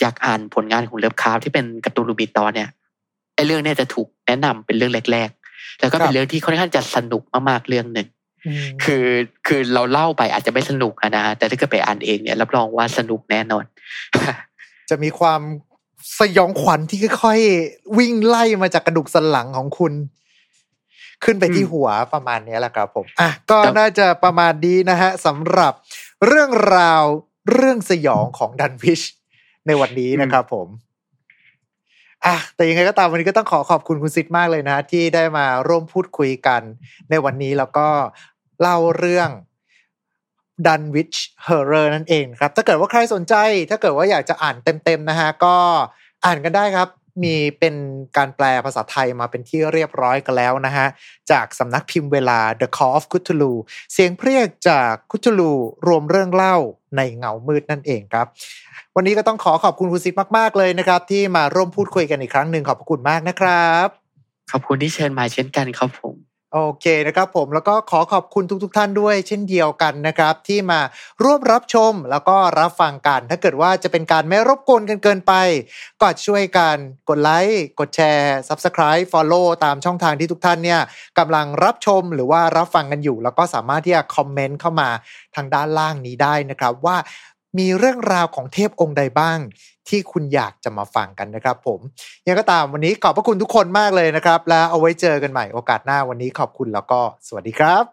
[0.00, 2.68] อยากอ่านผลงานของเลิฟคาร์ที่เป็นการ์ตูนลูมีตอนเนี่ย
[3.34, 8.08] ไอ้เรื่องเนี้จะถูกแนะนำเป็นเรื่องแรก ๆ แล้วก็เป็ครันบเรื่องที่ค่อนข้างจะสนุกมากๆเรื่องหนึ่ง
[8.78, 9.04] มคือ
[9.46, 13.64] คือเราเล่าไปอาจจะไม่สนุกอะนะแต่ถ้าเกิดไปอ่านเองเนี่ยรับรองว่าสนุกแน่นอน
[14.90, 15.40] จะมีความ
[16.20, 19.92] สยองขวัญที่ค่อยๆวิ่งไล่มาจากกระดูกสันหลังของคุณ
[21.24, 25.72] ขึ้นไปที่อืมหัวประมาณนี้แหละครับผมอะก็ครับน่าจะประมาณนี้นะฮะสำหรับ
[26.26, 27.02] เรื่องราว
[27.52, 29.00] เรื่องสยองของดันวิช
[29.66, 30.68] ในวันนี้นะครับผม
[32.26, 36.62] อะแต่ยังไงก็ตามวันนี้ก็ต้องขอขอบคุณคุณซิดมากเลยนะ ที่ได้มาร่วมพูดคุยกัน
[37.10, 37.86] ในวันนี้แล้วก็
[38.60, 39.30] เล่าเรื่อง
[40.66, 43.34] Dunwich Horror นั่นเองครับ ถ้าเกิดว่าใครสนใจ
[43.70, 45.56] ถ้าเกิดว่าอยากจะอ่านเต็มๆนะฮะ ก็
[46.24, 46.88] อ่านกันได้ครับ
[47.22, 47.74] มีเป็น
[48.16, 50.86] การแปลภาษาไทยมาเป็นที่เรียบร้อยกันแล้วนะฮะ
[51.30, 53.52] จากสำนักพิมพ์เวลา The Call of Cthulhu
[53.92, 55.52] เสียงเพรียกจากคุตลู
[55.86, 56.56] รวมเรื่องเล่า
[56.96, 58.26] ในเงามืดนั่นเองครับ
[58.96, 63.88] วันนี้ก็ต้องขอขอบคุณคุณซิดมาก ๆ เลยนะครับ ที่มาร่วมพูดคุยกันอีกครั้งหนึ่งขอบพระคุณมากนะครับ
[64.52, 70.80] ขอบคุณที่เชิญมาเช่นกันครับผม โอเคนะครับผมแล้วก็ขอขอบคุณทุกๆทท่านด้วยเช่นเดียวกันนะครับ ที่มา
[71.24, 75.32] ร่วมรับชมแล้วก็รับฟังกัน ถ้าเกิดว่าจะเป็นการไม่รบกวนกันเกินไป
[76.00, 76.76] ก็ช่วยกัน
[77.08, 80.80] กดไลค์กดแชร์ Subscribe Follow ตามช่องทางที่ทุกท่านเนี่ย
[81.18, 84.88] กำลังรับชมหรือว่ารับฟังกันอยู่ แล้วก็สามารถที่จะคอมเมนต์เข้ามา
[85.36, 86.96] ทางด้านล่างนี้ได้นะครับว่า
[87.58, 89.38] มีเรื่องราวของเทพองค์ใดบ้าง
[89.90, 91.80] ที่คุณอยากจะมาฟังกันนะครับ ผม
[92.26, 97.84] ยังไงก็ตามวันนี้ขอบพระคุณทุกคนมากเลยนะครับ แล้วเอาไว้เจอกันใหม่โอกาสหน้าวันนี้ขอบคุณแล้วก็สวัสดีครับ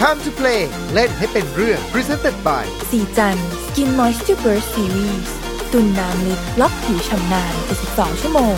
[0.00, 0.62] Time to play
[0.94, 5.28] เล่นให้เป็นเรื่อง Presented by สีจัน Skin Moisture Burst Series
[5.72, 7.54] ตุนน้ำลึกล็อกผิวชำนาน
[7.88, 8.56] 72ชั่วโมง